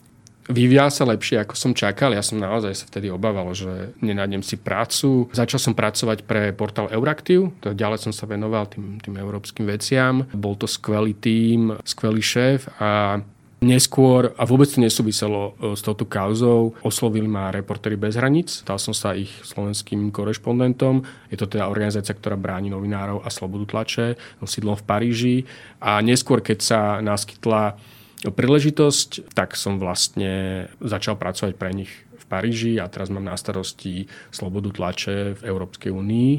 Vyvíjal 0.48 0.88
sa 0.88 1.04
lepšie, 1.04 1.44
ako 1.44 1.54
som 1.60 1.72
čakal. 1.76 2.16
Ja 2.16 2.24
som 2.24 2.40
naozaj 2.40 2.74
sa 2.74 2.86
vtedy 2.88 3.12
obával, 3.12 3.52
že 3.52 3.92
nenájdem 4.00 4.40
si 4.40 4.56
prácu. 4.56 5.28
Začal 5.36 5.60
som 5.60 5.74
pracovať 5.76 6.24
pre 6.24 6.56
portál 6.56 6.88
Euraktiv, 6.88 7.52
to 7.60 7.76
ďalej 7.76 8.08
som 8.08 8.14
sa 8.16 8.24
venoval 8.24 8.72
tým, 8.72 9.04
tým 9.04 9.20
európskym 9.20 9.68
veciam. 9.68 10.24
Bol 10.32 10.56
to 10.56 10.64
skvelý 10.64 11.12
tím, 11.20 11.76
skvelý 11.84 12.24
šéf 12.24 12.72
a 12.80 13.20
Neskôr, 13.58 14.38
a 14.38 14.46
vôbec 14.46 14.70
to 14.70 14.78
nesúviselo 14.78 15.58
e, 15.58 15.74
s 15.74 15.82
touto 15.82 16.06
kauzou, 16.06 16.78
oslovili 16.86 17.26
ma 17.26 17.50
reportéry 17.50 17.98
bez 17.98 18.14
hraníc. 18.14 18.62
Stal 18.62 18.78
som 18.78 18.94
sa 18.94 19.18
ich 19.18 19.34
slovenským 19.42 20.14
korešpondentom. 20.14 21.02
Je 21.34 21.42
to 21.42 21.50
teda 21.50 21.66
organizácia, 21.66 22.14
ktorá 22.14 22.38
bráni 22.38 22.70
novinárov 22.70 23.26
a 23.26 23.34
slobodu 23.34 23.66
tlače, 23.66 24.14
sídlom 24.46 24.78
v 24.78 24.86
Paríži. 24.86 25.38
A 25.82 26.06
neskôr, 26.06 26.46
keď 26.46 26.58
sa 26.62 26.80
naskytla 27.02 27.82
príležitosť, 28.26 29.34
tak 29.38 29.54
som 29.54 29.78
vlastne 29.78 30.66
začal 30.82 31.20
pracovať 31.20 31.54
pre 31.54 31.70
nich 31.74 31.92
v 32.18 32.26
Paríži 32.26 32.82
a 32.82 32.90
teraz 32.90 33.14
mám 33.14 33.26
na 33.26 33.38
starosti 33.38 34.10
slobodu 34.34 34.74
tlače 34.74 35.38
v 35.38 35.42
Európskej 35.46 35.94
únii 35.94 36.32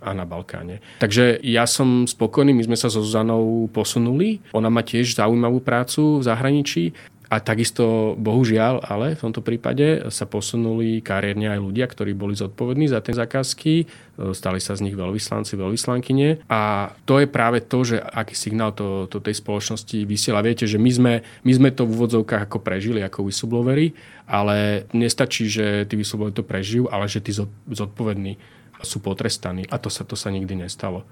a 0.00 0.16
na 0.16 0.24
Balkáne. 0.24 0.80
Takže 0.98 1.38
ja 1.44 1.68
som 1.68 2.08
spokojný, 2.08 2.56
my 2.56 2.72
sme 2.72 2.76
sa 2.76 2.88
so 2.88 3.04
Zuzanou 3.04 3.68
posunuli. 3.68 4.40
Ona 4.56 4.72
má 4.72 4.80
tiež 4.80 5.12
zaujímavú 5.12 5.60
prácu 5.60 6.18
v 6.18 6.26
zahraničí 6.26 6.84
a 7.30 7.38
takisto, 7.38 8.18
bohužiaľ, 8.18 8.82
ale 8.82 9.14
v 9.14 9.22
tomto 9.22 9.38
prípade 9.38 10.10
sa 10.10 10.26
posunuli 10.26 10.98
kariérne 10.98 11.46
aj 11.46 11.62
ľudia, 11.62 11.86
ktorí 11.86 12.10
boli 12.10 12.34
zodpovední 12.34 12.90
za 12.90 12.98
tie 12.98 13.14
zákazky, 13.14 13.86
stali 14.34 14.58
sa 14.58 14.74
z 14.74 14.90
nich 14.90 14.98
veľvyslanci, 14.98 15.54
veľvyslankyne. 15.54 16.42
A 16.50 16.90
to 17.06 17.22
je 17.22 17.30
práve 17.30 17.62
to, 17.62 17.86
že 17.86 18.02
aký 18.02 18.34
signál 18.34 18.74
to, 18.74 19.06
to 19.06 19.22
tej 19.22 19.38
spoločnosti 19.38 20.02
vysiela. 20.10 20.42
Viete, 20.42 20.66
že 20.66 20.74
my 20.74 20.90
sme, 20.90 21.12
my 21.46 21.52
sme 21.54 21.70
to 21.70 21.86
v 21.86 21.94
úvodzovkách 21.94 22.50
ako 22.50 22.58
prežili, 22.66 22.98
ako 22.98 23.30
whistleblowery, 23.30 23.94
ale 24.26 24.90
nestačí, 24.90 25.46
že 25.46 25.86
tí 25.86 25.94
whistleblowery 25.94 26.34
to 26.34 26.42
prežijú, 26.42 26.90
ale 26.90 27.06
že 27.06 27.22
tí 27.22 27.30
zodpovední 27.70 28.42
sú 28.82 28.98
potrestaní. 28.98 29.70
A 29.70 29.78
to 29.78 29.86
sa, 29.86 30.02
to 30.02 30.18
sa 30.18 30.34
nikdy 30.34 30.66
nestalo. 30.66 31.06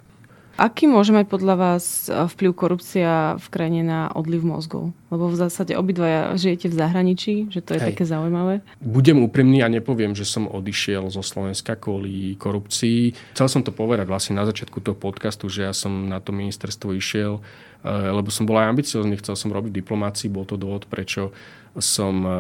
Aký 0.58 0.90
môže 0.90 1.14
mať 1.14 1.30
podľa 1.30 1.54
vás 1.54 2.10
e, 2.10 2.26
vplyv 2.26 2.50
korupcia 2.50 3.38
v 3.38 3.46
krajine 3.46 3.86
na 3.86 4.10
odliv 4.10 4.42
mozgov? 4.42 4.90
Lebo 5.06 5.30
v 5.30 5.38
zásade 5.38 5.78
obidvaja 5.78 6.34
žijete 6.34 6.66
v 6.66 6.74
zahraničí, 6.74 7.34
že 7.46 7.62
to 7.62 7.78
je 7.78 7.80
Hej. 7.80 7.94
také 7.94 8.02
zaujímavé. 8.02 8.66
Budem 8.82 9.22
úprimný 9.22 9.62
a 9.62 9.70
nepoviem, 9.70 10.18
že 10.18 10.26
som 10.26 10.50
odišiel 10.50 11.14
zo 11.14 11.22
Slovenska 11.22 11.78
kvôli 11.78 12.34
korupcii. 12.42 13.14
Chcel 13.38 13.46
som 13.46 13.62
to 13.62 13.70
povedať 13.70 14.10
vlastne 14.10 14.34
na 14.34 14.42
začiatku 14.42 14.82
toho 14.82 14.98
podcastu, 14.98 15.46
že 15.46 15.62
ja 15.62 15.70
som 15.70 16.10
na 16.10 16.18
to 16.18 16.34
ministerstvo 16.34 16.90
išiel, 16.90 17.38
e, 17.38 17.94
lebo 18.10 18.26
som 18.34 18.42
bol 18.42 18.58
aj 18.58 18.74
ambiciozný, 18.74 19.14
chcel 19.22 19.38
som 19.38 19.54
robiť 19.54 19.70
diplomácii, 19.70 20.26
bol 20.26 20.42
to 20.42 20.58
dôvod, 20.58 20.90
prečo 20.90 21.30
som 21.78 22.26
e, 22.26 22.30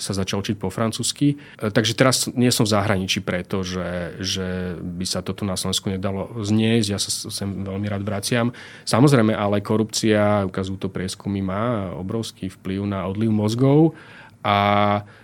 sa 0.00 0.16
začal 0.16 0.40
učiť 0.40 0.56
po 0.56 0.72
francúzsky. 0.72 1.36
E, 1.60 1.68
takže 1.68 1.92
teraz 1.92 2.26
nie 2.32 2.48
som 2.48 2.64
v 2.64 2.72
zahraničí 2.72 3.20
preto, 3.20 3.60
že, 3.60 4.16
že 4.18 4.80
by 4.80 5.04
sa 5.04 5.20
toto 5.20 5.44
na 5.44 5.54
Slovensku 5.60 5.92
nedalo 5.92 6.32
zniesť. 6.40 6.88
Ja 6.88 6.98
sa 6.98 7.12
sem 7.12 7.62
veľmi 7.62 7.86
rád 7.86 8.02
vraciam. 8.02 8.56
Samozrejme, 8.88 9.36
ale 9.36 9.60
korupcia, 9.60 10.48
ukazujú 10.48 10.80
to 10.80 10.88
prieskumy, 10.88 11.44
má 11.44 11.92
obrovský 11.92 12.48
vplyv 12.48 12.88
na 12.88 13.04
odliv 13.04 13.28
mozgov 13.28 13.92
a 14.40 14.58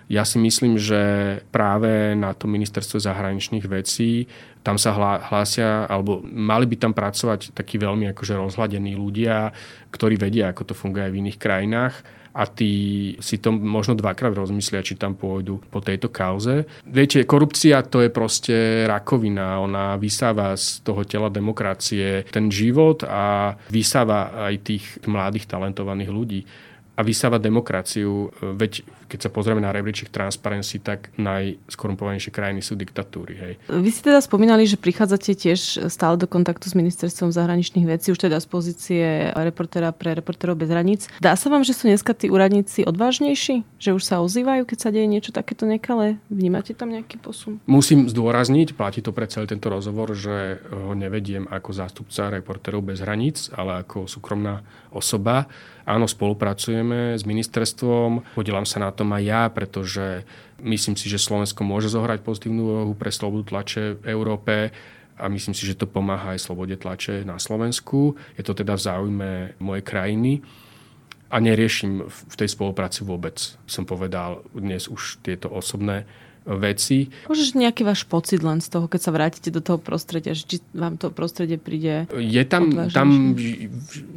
ja 0.06 0.22
si 0.28 0.36
myslím, 0.38 0.76
že 0.76 1.00
práve 1.48 2.12
na 2.14 2.36
to 2.36 2.44
ministerstvo 2.46 3.00
zahraničných 3.00 3.64
vecí 3.64 4.28
tam 4.60 4.82
sa 4.82 4.90
hlásia, 5.30 5.86
alebo 5.86 6.26
mali 6.26 6.66
by 6.66 6.76
tam 6.76 6.92
pracovať 6.92 7.54
takí 7.54 7.78
veľmi 7.78 8.10
akože 8.10 8.34
rozhľadení 8.34 8.98
ľudia, 8.98 9.54
ktorí 9.94 10.18
vedia, 10.18 10.50
ako 10.50 10.62
to 10.66 10.74
funguje 10.74 11.06
aj 11.06 11.12
v 11.14 11.20
iných 11.22 11.38
krajinách 11.38 11.94
a 12.36 12.44
tí 12.44 12.72
si 13.16 13.40
to 13.40 13.48
možno 13.48 13.96
dvakrát 13.96 14.36
rozmyslia, 14.36 14.84
či 14.84 15.00
tam 15.00 15.16
pôjdu 15.16 15.56
po 15.72 15.80
tejto 15.80 16.12
kauze. 16.12 16.68
Viete, 16.84 17.24
korupcia 17.24 17.80
to 17.88 18.04
je 18.04 18.12
proste 18.12 18.84
rakovina. 18.84 19.56
Ona 19.64 19.96
vysáva 19.96 20.52
z 20.52 20.84
toho 20.84 21.08
tela 21.08 21.32
demokracie 21.32 22.28
ten 22.28 22.52
život 22.52 23.08
a 23.08 23.56
vysáva 23.72 24.52
aj 24.52 24.54
tých 24.60 24.84
mladých 25.08 25.48
talentovaných 25.48 26.10
ľudí 26.12 26.40
a 26.96 27.00
vysáva 27.04 27.36
demokraciu. 27.36 28.32
Veď 28.40 28.82
keď 29.06 29.28
sa 29.28 29.30
pozrieme 29.30 29.62
na 29.62 29.70
rebríček 29.70 30.10
Transparency, 30.10 30.82
tak 30.82 31.14
najskorumpovanejšie 31.14 32.34
krajiny 32.34 32.58
sú 32.58 32.74
diktatúry. 32.74 33.34
Hej. 33.38 33.52
Vy 33.70 33.90
ste 33.94 34.10
teda 34.10 34.18
spomínali, 34.18 34.66
že 34.66 34.80
prichádzate 34.80 35.36
tiež 35.36 35.86
stále 35.86 36.18
do 36.18 36.26
kontaktu 36.26 36.66
s 36.66 36.74
ministerstvom 36.74 37.30
zahraničných 37.30 37.86
vecí, 37.86 38.10
už 38.10 38.26
teda 38.26 38.42
z 38.42 38.46
pozície 38.50 39.04
reportéra 39.30 39.94
pre 39.94 40.16
reportérov 40.16 40.58
bez 40.58 40.72
hraníc. 40.72 41.06
Dá 41.22 41.38
sa 41.38 41.46
vám, 41.52 41.62
že 41.62 41.76
sú 41.76 41.86
dneska 41.86 42.18
tí 42.18 42.32
úradníci 42.32 42.82
odvážnejší? 42.82 43.62
Že 43.78 43.90
už 43.94 44.02
sa 44.02 44.18
ozývajú, 44.24 44.66
keď 44.66 44.78
sa 44.80 44.90
deje 44.90 45.06
niečo 45.06 45.30
takéto 45.30 45.68
nekalé? 45.70 46.18
Vnímate 46.26 46.74
tam 46.74 46.90
nejaký 46.90 47.22
posun? 47.22 47.62
Musím 47.70 48.10
zdôrazniť, 48.10 48.74
platí 48.74 49.06
to 49.06 49.14
pre 49.14 49.30
celý 49.30 49.46
tento 49.46 49.70
rozhovor, 49.70 50.18
že 50.18 50.58
ho 50.72 50.98
nevediem 50.98 51.46
ako 51.46 51.70
zástupca 51.70 52.32
reportérov 52.32 52.82
bez 52.82 52.98
hraníc, 53.04 53.54
ale 53.54 53.86
ako 53.86 54.10
súkromná 54.10 54.66
osoba. 54.90 55.46
Áno, 55.86 56.10
spolupracujeme 56.10 57.14
s 57.14 57.22
ministerstvom, 57.22 58.34
podielam 58.34 58.66
sa 58.66 58.82
na 58.82 58.90
tom 58.90 59.14
aj 59.14 59.22
ja, 59.22 59.42
pretože 59.54 60.26
myslím 60.58 60.98
si, 60.98 61.06
že 61.06 61.22
Slovensko 61.22 61.62
môže 61.62 61.86
zohrať 61.86 62.26
pozitívnu 62.26 62.58
úlohu 62.66 62.94
pre 62.98 63.14
slobodu 63.14 63.54
tlače 63.54 64.02
v 64.02 64.04
Európe 64.10 64.74
a 65.14 65.24
myslím 65.30 65.54
si, 65.54 65.62
že 65.62 65.78
to 65.78 65.86
pomáha 65.86 66.34
aj 66.34 66.42
slobode 66.42 66.74
tlače 66.74 67.22
na 67.22 67.38
Slovensku. 67.38 68.18
Je 68.34 68.42
to 68.42 68.58
teda 68.58 68.74
v 68.74 68.82
záujme 68.82 69.30
mojej 69.62 69.84
krajiny 69.86 70.42
a 71.30 71.38
neriešim 71.38 72.02
v 72.10 72.34
tej 72.34 72.50
spolupráci 72.50 73.06
vôbec. 73.06 73.38
Som 73.70 73.86
povedal 73.86 74.42
dnes 74.58 74.90
už 74.90 75.22
tieto 75.22 75.54
osobné 75.54 76.02
veci. 76.46 77.10
Môžeš 77.26 77.58
nejaký 77.58 77.82
váš 77.82 78.06
pocit 78.06 78.38
len 78.38 78.62
z 78.62 78.70
toho, 78.70 78.86
keď 78.86 79.00
sa 79.02 79.10
vrátite 79.10 79.50
do 79.50 79.58
toho 79.58 79.82
prostredia, 79.82 80.30
že 80.30 80.46
či 80.46 80.56
vám 80.70 80.94
to 80.94 81.10
prostredie 81.10 81.58
príde 81.58 82.06
Je 82.14 82.44
tam, 82.46 82.70
tam 82.94 83.34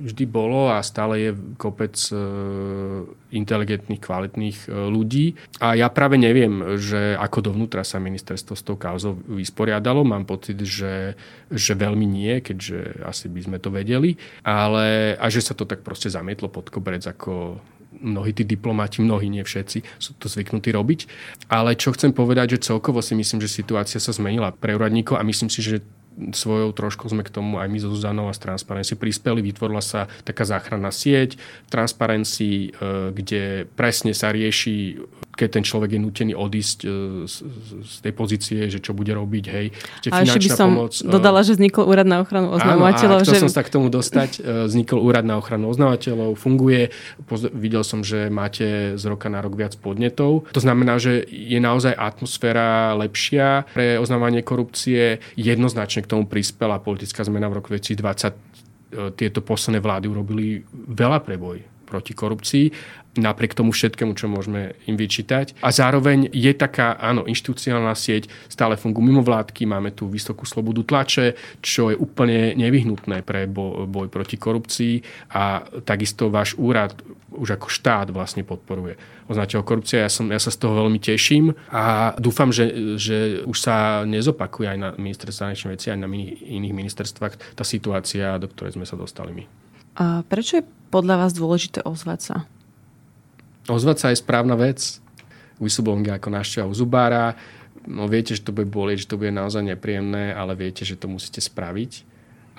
vždy 0.05 0.25
bolo 0.29 0.69
a 0.69 0.85
stále 0.85 1.13
je 1.17 1.31
kopec 1.57 1.97
e, 2.13 2.15
inteligentných, 3.33 3.97
kvalitných 3.97 4.57
e, 4.65 4.67
ľudí. 4.69 5.33
A 5.57 5.73
ja 5.73 5.89
práve 5.89 6.21
neviem, 6.21 6.77
že 6.77 7.17
ako 7.17 7.49
dovnútra 7.49 7.81
sa 7.81 7.97
ministerstvo 7.97 8.53
s 8.53 8.61
tou 8.61 8.77
kauzou 8.77 9.17
vysporiadalo. 9.25 10.05
Mám 10.05 10.29
pocit, 10.29 10.61
že, 10.61 11.17
že 11.49 11.73
veľmi 11.73 12.05
nie, 12.05 12.45
keďže 12.45 13.09
asi 13.09 13.25
by 13.25 13.41
sme 13.41 13.57
to 13.57 13.73
vedeli. 13.73 14.21
Ale 14.45 15.17
a 15.17 15.25
že 15.33 15.41
sa 15.41 15.57
to 15.57 15.65
tak 15.65 15.81
proste 15.81 16.13
zamietlo 16.13 16.53
pod 16.53 16.69
koberec 16.69 17.01
ako 17.09 17.57
mnohí 17.99 18.31
tí 18.31 18.43
diplomati, 18.47 19.03
mnohí, 19.03 19.27
nie 19.27 19.43
všetci, 19.43 19.83
sú 19.99 20.11
to 20.17 20.31
zvyknutí 20.31 20.71
robiť. 20.71 20.99
Ale 21.51 21.75
čo 21.75 21.91
chcem 21.93 22.15
povedať, 22.15 22.57
že 22.57 22.73
celkovo 22.73 23.03
si 23.03 23.13
myslím, 23.15 23.43
že 23.43 23.51
situácia 23.51 23.99
sa 23.99 24.15
zmenila 24.15 24.55
pre 24.55 24.75
úradníkov 24.75 25.19
a 25.19 25.27
myslím 25.27 25.51
si, 25.51 25.59
že 25.59 25.83
svojou 26.19 26.75
trošku 26.75 27.07
sme 27.07 27.23
k 27.23 27.31
tomu 27.31 27.63
aj 27.63 27.71
my 27.71 27.79
so 27.79 27.89
Zuzanou 27.95 28.27
a 28.27 28.35
z 28.35 28.43
Transparency 28.43 28.99
prispeli. 28.99 29.39
Vytvorila 29.39 29.79
sa 29.79 30.11
taká 30.27 30.43
záchranná 30.43 30.91
sieť 30.91 31.39
Transparency, 31.71 32.75
e, 32.75 33.11
kde 33.15 33.63
presne 33.79 34.11
sa 34.11 34.35
rieši 34.35 34.99
keď 35.39 35.49
ten 35.55 35.63
človek 35.63 35.95
je 35.95 35.99
nutený 36.03 36.33
odísť 36.35 36.77
e, 36.83 36.87
z, 37.23 37.35
z 37.79 37.95
tej 38.03 38.11
pozície, 38.11 38.59
že 38.67 38.83
čo 38.83 38.91
bude 38.91 39.15
robiť, 39.15 39.45
hej. 39.47 39.71
A 40.11 40.27
ešte 40.27 40.43
by 40.43 40.49
som 40.51 40.69
pomoc, 40.75 40.93
e, 40.99 41.07
dodala, 41.07 41.39
že 41.47 41.55
vznikol 41.55 41.87
úrad 41.87 42.03
na 42.03 42.19
ochranu 42.19 42.51
oznamovateľov. 42.59 43.17
Áno, 43.17 43.23
a 43.23 43.23
chcel 43.23 43.39
že... 43.39 43.43
som 43.47 43.53
sa 43.55 43.63
k 43.63 43.71
tomu 43.71 43.87
dostať. 43.87 44.43
E, 44.43 44.67
vznikol 44.67 44.99
úrad 44.99 45.23
na 45.23 45.39
ochranu 45.39 45.71
oznamovateľov, 45.71 46.35
funguje. 46.35 46.91
Videl 47.55 47.87
som, 47.87 48.03
že 48.03 48.27
máte 48.27 48.99
z 48.99 49.03
roka 49.07 49.31
na 49.31 49.39
rok 49.39 49.55
viac 49.55 49.79
podnetov. 49.79 50.51
To 50.51 50.59
znamená, 50.59 50.99
že 50.99 51.23
je 51.31 51.63
naozaj 51.63 51.95
atmosféra 51.95 52.91
lepšia 52.99 53.63
pre 53.71 53.95
oznamovanie 53.95 54.43
korupcie. 54.43 55.23
Jednoznačne 55.39 56.03
k 56.03 56.11
tomu 56.11 56.27
prispela 56.27 56.83
politická 56.83 57.23
zmena 57.23 57.47
v 57.47 57.63
roku 57.63 57.71
2020 57.71 58.51
tieto 59.13 59.45
posledné 59.45 59.85
vlády 59.85 60.09
urobili 60.09 60.65
veľa 60.73 61.21
preboj 61.21 61.61
proti 61.85 62.13
korupcii 62.17 62.65
napriek 63.17 63.57
tomu 63.57 63.73
všetkému, 63.73 64.13
čo 64.13 64.29
môžeme 64.29 64.77
im 64.85 64.93
vyčítať. 64.93 65.57
A 65.65 65.73
zároveň 65.73 66.29
je 66.29 66.53
taká, 66.53 66.93
áno, 66.99 67.25
inštitucionálna 67.25 67.97
sieť, 67.97 68.29
stále 68.45 68.77
fungujú 68.77 69.05
mimo 69.09 69.21
vládky, 69.25 69.65
máme 69.65 69.95
tu 69.95 70.05
vysokú 70.05 70.45
slobodu 70.45 70.85
tlače, 70.85 71.33
čo 71.63 71.89
je 71.89 71.97
úplne 71.97 72.53
nevyhnutné 72.53 73.25
pre 73.25 73.49
boj 73.49 74.07
proti 74.11 74.37
korupcii 74.37 75.01
a 75.33 75.65
takisto 75.81 76.29
váš 76.29 76.53
úrad 76.59 76.93
už 77.29 77.61
ako 77.61 77.69
štát 77.69 78.09
vlastne 78.09 78.41
podporuje 78.41 78.97
označil 79.29 79.61
korupcia. 79.61 80.05
Ja, 80.05 80.09
som, 80.09 80.33
ja 80.33 80.41
sa 80.41 80.49
z 80.49 80.57
toho 80.57 80.73
veľmi 80.85 80.97
teším 80.97 81.53
a 81.69 82.17
dúfam, 82.17 82.49
že, 82.49 82.97
že 82.97 83.45
už 83.45 83.57
sa 83.61 84.01
nezopakuje 84.03 84.65
aj 84.65 84.77
na 84.81 84.89
ministerstve 84.97 85.45
zahraničných 85.45 85.73
vecí, 85.77 85.87
aj 85.93 86.01
na 86.01 86.09
iných 86.09 86.73
ministerstvách 86.73 87.53
tá 87.53 87.61
situácia, 87.61 88.41
do 88.41 88.49
ktorej 88.49 88.81
sme 88.81 88.89
sa 88.89 88.97
dostali 88.97 89.31
my. 89.31 89.43
A 90.01 90.25
prečo 90.25 90.59
je 90.59 90.67
podľa 90.89 91.25
vás 91.27 91.31
dôležité 91.37 91.85
ozvať 91.85 92.19
sa? 92.21 92.35
Ozvať 93.69 93.97
sa 94.01 94.07
je 94.09 94.17
správna 94.17 94.57
vec. 94.57 94.97
Whistleblowing 95.61 96.09
ako 96.09 96.33
návšteva 96.33 96.65
u 96.65 96.73
zubára. 96.73 97.37
No 97.85 98.09
viete, 98.09 98.33
že 98.33 98.43
to 98.43 98.51
bude 98.51 98.67
bolieť, 98.67 99.05
že 99.05 99.09
to 99.15 99.19
bude 99.21 99.31
naozaj 99.31 99.61
nepríjemné, 99.61 100.33
ale 100.33 100.57
viete, 100.57 100.83
že 100.83 100.97
to 100.97 101.07
musíte 101.07 101.39
spraviť 101.39 102.09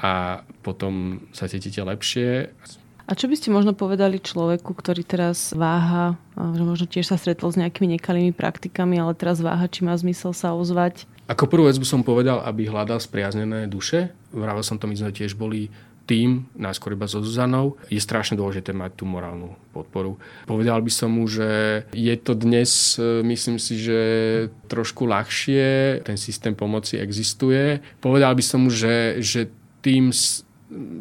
a 0.00 0.42
potom 0.64 1.24
sa 1.36 1.44
cítite 1.44 1.84
lepšie. 1.84 2.48
A 3.10 3.18
čo 3.18 3.26
by 3.26 3.34
ste 3.34 3.50
možno 3.50 3.74
povedali 3.74 4.22
človeku, 4.22 4.70
ktorý 4.70 5.02
teraz 5.02 5.50
váha, 5.50 6.14
že 6.38 6.62
možno 6.62 6.86
tiež 6.86 7.10
sa 7.10 7.18
stretol 7.18 7.50
s 7.50 7.58
nejakými 7.58 7.98
nekalými 7.98 8.30
praktikami, 8.30 9.02
ale 9.02 9.18
teraz 9.18 9.42
váha, 9.42 9.66
či 9.66 9.82
má 9.82 9.98
zmysel 9.98 10.30
sa 10.30 10.54
ozvať? 10.54 11.10
Ako 11.26 11.50
prvú 11.50 11.66
vec 11.66 11.78
by 11.78 11.86
som 11.86 12.06
povedal, 12.06 12.38
aby 12.46 12.70
hľadal 12.70 13.02
spriaznené 13.02 13.66
duše. 13.66 14.14
Vravel 14.30 14.62
som 14.62 14.78
to, 14.78 14.86
my 14.86 14.94
sme 14.94 15.10
tiež 15.10 15.34
boli 15.34 15.74
tým, 16.10 16.50
najskôr 16.58 16.98
iba 16.98 17.06
so 17.06 17.22
Zuzanou, 17.22 17.78
je 17.86 18.02
strašne 18.02 18.34
dôležité 18.34 18.74
mať 18.74 18.98
tú 18.98 19.04
morálnu 19.06 19.54
podporu. 19.70 20.18
Povedal 20.42 20.82
by 20.82 20.90
som 20.90 21.14
mu, 21.14 21.30
že 21.30 21.86
je 21.94 22.14
to 22.18 22.34
dnes, 22.34 22.98
e, 22.98 23.22
myslím 23.22 23.62
si, 23.62 23.78
že 23.78 24.00
trošku 24.66 25.06
ľahšie, 25.06 26.02
ten 26.02 26.18
systém 26.18 26.58
pomoci 26.58 26.98
existuje. 26.98 27.78
Povedal 28.02 28.34
by 28.34 28.42
som 28.42 28.66
mu, 28.66 28.74
že, 28.74 29.22
že 29.22 29.54
tým 29.86 30.10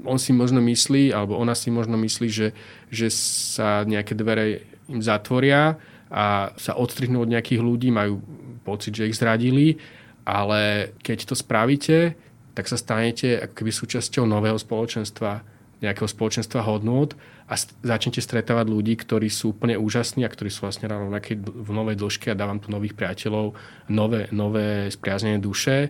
on 0.05 0.17
si 0.17 0.33
možno 0.33 0.61
myslí, 0.61 1.13
alebo 1.13 1.37
ona 1.37 1.53
si 1.53 1.73
možno 1.73 1.97
myslí, 1.97 2.29
že, 2.29 2.53
že 2.89 3.09
sa 3.13 3.85
nejaké 3.85 4.13
dvere 4.13 4.65
im 4.89 5.01
zatvoria 5.01 5.77
a 6.09 6.53
sa 6.57 6.73
odstrihnú 6.73 7.21
od 7.21 7.29
nejakých 7.29 7.61
ľudí, 7.61 7.93
majú 7.93 8.21
pocit, 8.65 8.97
že 8.97 9.09
ich 9.09 9.17
zradili, 9.17 9.77
ale 10.25 10.93
keď 11.05 11.33
to 11.33 11.35
spravíte, 11.37 12.17
tak 12.59 12.67
sa 12.67 12.75
stanete 12.75 13.39
ako 13.39 13.53
keby 13.55 13.71
súčasťou 13.71 14.27
nového 14.27 14.59
spoločenstva, 14.59 15.47
nejakého 15.79 16.11
spoločenstva 16.11 16.67
hodnôt 16.67 17.15
a 17.47 17.55
začnete 17.87 18.19
stretávať 18.19 18.67
ľudí, 18.67 18.99
ktorí 18.99 19.31
sú 19.31 19.55
úplne 19.55 19.79
úžasní 19.79 20.27
a 20.27 20.29
ktorí 20.29 20.51
sú 20.51 20.67
vlastne 20.67 20.91
rovnakej 20.91 21.39
v 21.39 21.69
novej 21.71 21.95
dĺžke 21.95 22.27
a 22.27 22.35
dávam 22.35 22.59
tu 22.59 22.67
nových 22.67 22.99
priateľov, 22.99 23.55
nové, 23.87 24.27
nové 24.35 24.91
spriaznené 24.91 25.39
duše. 25.39 25.87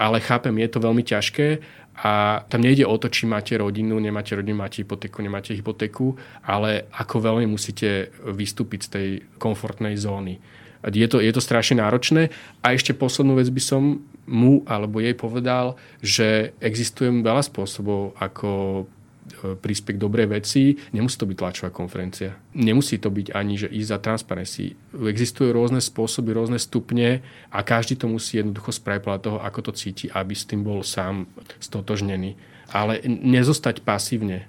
Ale 0.00 0.24
chápem, 0.24 0.56
je 0.56 0.68
to 0.72 0.80
veľmi 0.80 1.04
ťažké 1.04 1.60
a 2.00 2.40
tam 2.48 2.64
nejde 2.64 2.88
o 2.88 2.96
to, 2.96 3.12
či 3.12 3.28
máte 3.28 3.52
rodinu, 3.52 4.00
nemáte 4.00 4.32
rodinu, 4.32 4.56
máte 4.56 4.80
hypotéku, 4.80 5.20
nemáte 5.20 5.52
hypotéku, 5.52 6.16
ale 6.40 6.88
ako 6.96 7.20
veľmi 7.20 7.44
musíte 7.44 8.08
vystúpiť 8.24 8.80
z 8.80 8.88
tej 8.88 9.08
komfortnej 9.36 9.92
zóny. 10.00 10.40
Je 10.86 11.06
to, 11.10 11.18
je 11.18 11.32
to 11.34 11.42
strašne 11.42 11.82
náročné. 11.82 12.30
A 12.62 12.74
ešte 12.74 12.94
poslednú 12.94 13.38
vec 13.38 13.50
by 13.50 13.62
som 13.62 13.82
mu 14.28 14.62
alebo 14.68 15.00
jej 15.00 15.16
povedal, 15.16 15.74
že 16.04 16.52
existuje 16.62 17.10
veľa 17.10 17.42
spôsobov, 17.42 18.14
ako 18.20 18.50
e, 18.84 19.56
príspech 19.56 19.96
dobrej 19.96 20.28
veci. 20.30 20.76
Nemusí 20.92 21.16
to 21.16 21.26
byť 21.26 21.36
tlačová 21.40 21.70
konferencia. 21.72 22.36
Nemusí 22.54 23.00
to 23.00 23.08
byť 23.08 23.32
ani, 23.34 23.54
že 23.56 23.72
ísť 23.72 23.90
za 23.90 23.98
transparency. 23.98 24.76
Existujú 24.94 25.50
rôzne 25.50 25.82
spôsoby, 25.82 26.30
rôzne 26.36 26.60
stupne 26.60 27.24
a 27.50 27.58
každý 27.64 27.98
to 27.98 28.06
musí 28.06 28.38
jednoducho 28.38 28.70
spraviť 28.70 29.02
podľa 29.02 29.20
toho, 29.24 29.38
ako 29.42 29.58
to 29.66 29.72
cíti, 29.74 30.06
aby 30.12 30.36
s 30.36 30.46
tým 30.46 30.62
bol 30.62 30.84
sám 30.84 31.26
stotožnený. 31.58 32.36
Ale 32.68 33.00
nezostať 33.08 33.80
pasívne. 33.80 34.44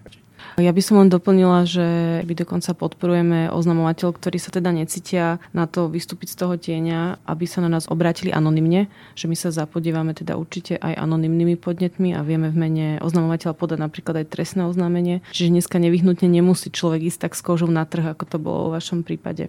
Ja 0.59 0.75
by 0.75 0.81
som 0.83 0.99
len 0.99 1.09
doplnila, 1.11 1.63
že 1.63 2.19
my 2.27 2.33
dokonca 2.35 2.75
podporujeme 2.75 3.51
oznamovateľ, 3.51 4.15
ktorí 4.15 4.37
sa 4.39 4.51
teda 4.51 4.75
necítia 4.75 5.39
na 5.55 5.65
to 5.65 5.87
vystúpiť 5.87 6.35
z 6.35 6.37
toho 6.39 6.55
tieňa, 6.59 7.23
aby 7.23 7.45
sa 7.47 7.63
na 7.63 7.71
nás 7.71 7.87
obrátili 7.87 8.31
anonymne, 8.35 8.91
že 9.15 9.31
my 9.31 9.35
sa 9.39 9.55
zapodívame 9.55 10.11
teda 10.11 10.35
určite 10.35 10.75
aj 10.79 10.99
anonymnými 10.99 11.55
podnetmi 11.55 12.15
a 12.15 12.23
vieme 12.23 12.51
v 12.51 12.59
mene 12.59 12.87
oznamovateľa 12.99 13.55
podať 13.55 13.79
napríklad 13.79 14.15
aj 14.23 14.31
trestné 14.31 14.67
oznámenie. 14.67 15.23
Čiže 15.31 15.53
dneska 15.55 15.79
nevyhnutne 15.79 16.27
nemusí 16.27 16.71
človek 16.71 17.07
ísť 17.07 17.29
tak 17.29 17.33
s 17.35 17.41
kožou 17.41 17.71
na 17.71 17.87
trh, 17.87 18.11
ako 18.11 18.23
to 18.27 18.37
bolo 18.37 18.59
vo 18.67 18.75
vašom 18.75 19.07
prípade. 19.07 19.47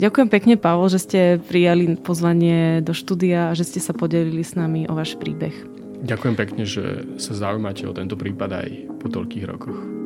Ďakujem 0.00 0.28
pekne, 0.32 0.54
Pavol, 0.56 0.88
že 0.88 1.04
ste 1.04 1.20
prijali 1.42 2.00
pozvanie 2.00 2.80
do 2.80 2.96
štúdia 2.96 3.52
a 3.52 3.56
že 3.56 3.68
ste 3.68 3.80
sa 3.82 3.92
podelili 3.92 4.40
s 4.40 4.56
nami 4.56 4.88
o 4.88 4.96
váš 4.96 5.18
príbeh. 5.20 5.52
Ďakujem 6.02 6.34
pekne, 6.34 6.66
že 6.66 7.06
sa 7.22 7.36
zaujímate 7.36 7.86
o 7.86 7.94
tento 7.94 8.18
prípad 8.18 8.50
aj 8.50 8.68
po 8.98 9.06
toľkých 9.06 9.44
rokoch. 9.46 10.01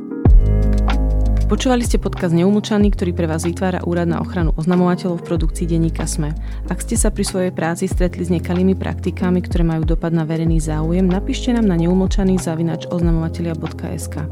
Počúvali 1.46 1.86
ste 1.86 2.02
podcast 2.02 2.34
Neumlčaný, 2.34 2.90
ktorý 2.90 3.14
pre 3.14 3.30
vás 3.30 3.46
vytvára 3.46 3.86
Úrad 3.86 4.10
na 4.10 4.18
ochranu 4.18 4.50
oznamovateľov 4.58 5.22
v 5.22 5.26
produkcii 5.30 5.70
denníka 5.70 6.02
SME. 6.02 6.34
Ak 6.66 6.82
ste 6.82 6.98
sa 6.98 7.14
pri 7.14 7.22
svojej 7.22 7.54
práci 7.54 7.86
stretli 7.86 8.26
s 8.26 8.34
nekalými 8.34 8.74
praktikami, 8.74 9.38
ktoré 9.46 9.62
majú 9.62 9.86
dopad 9.86 10.10
na 10.10 10.26
verejný 10.26 10.58
záujem, 10.58 11.06
napíšte 11.06 11.54
nám 11.54 11.70
na 11.70 11.78
neumlčaný 11.78 12.42
zavinač 12.42 12.90
oznamovatelia.sk. 12.90 14.26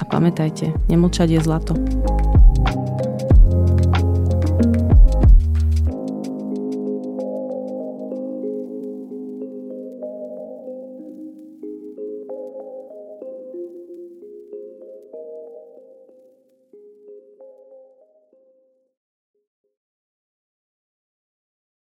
A 0.00 0.02
pamätajte, 0.08 0.72
nemlčať 0.88 1.36
je 1.36 1.40
zlato. 1.44 1.76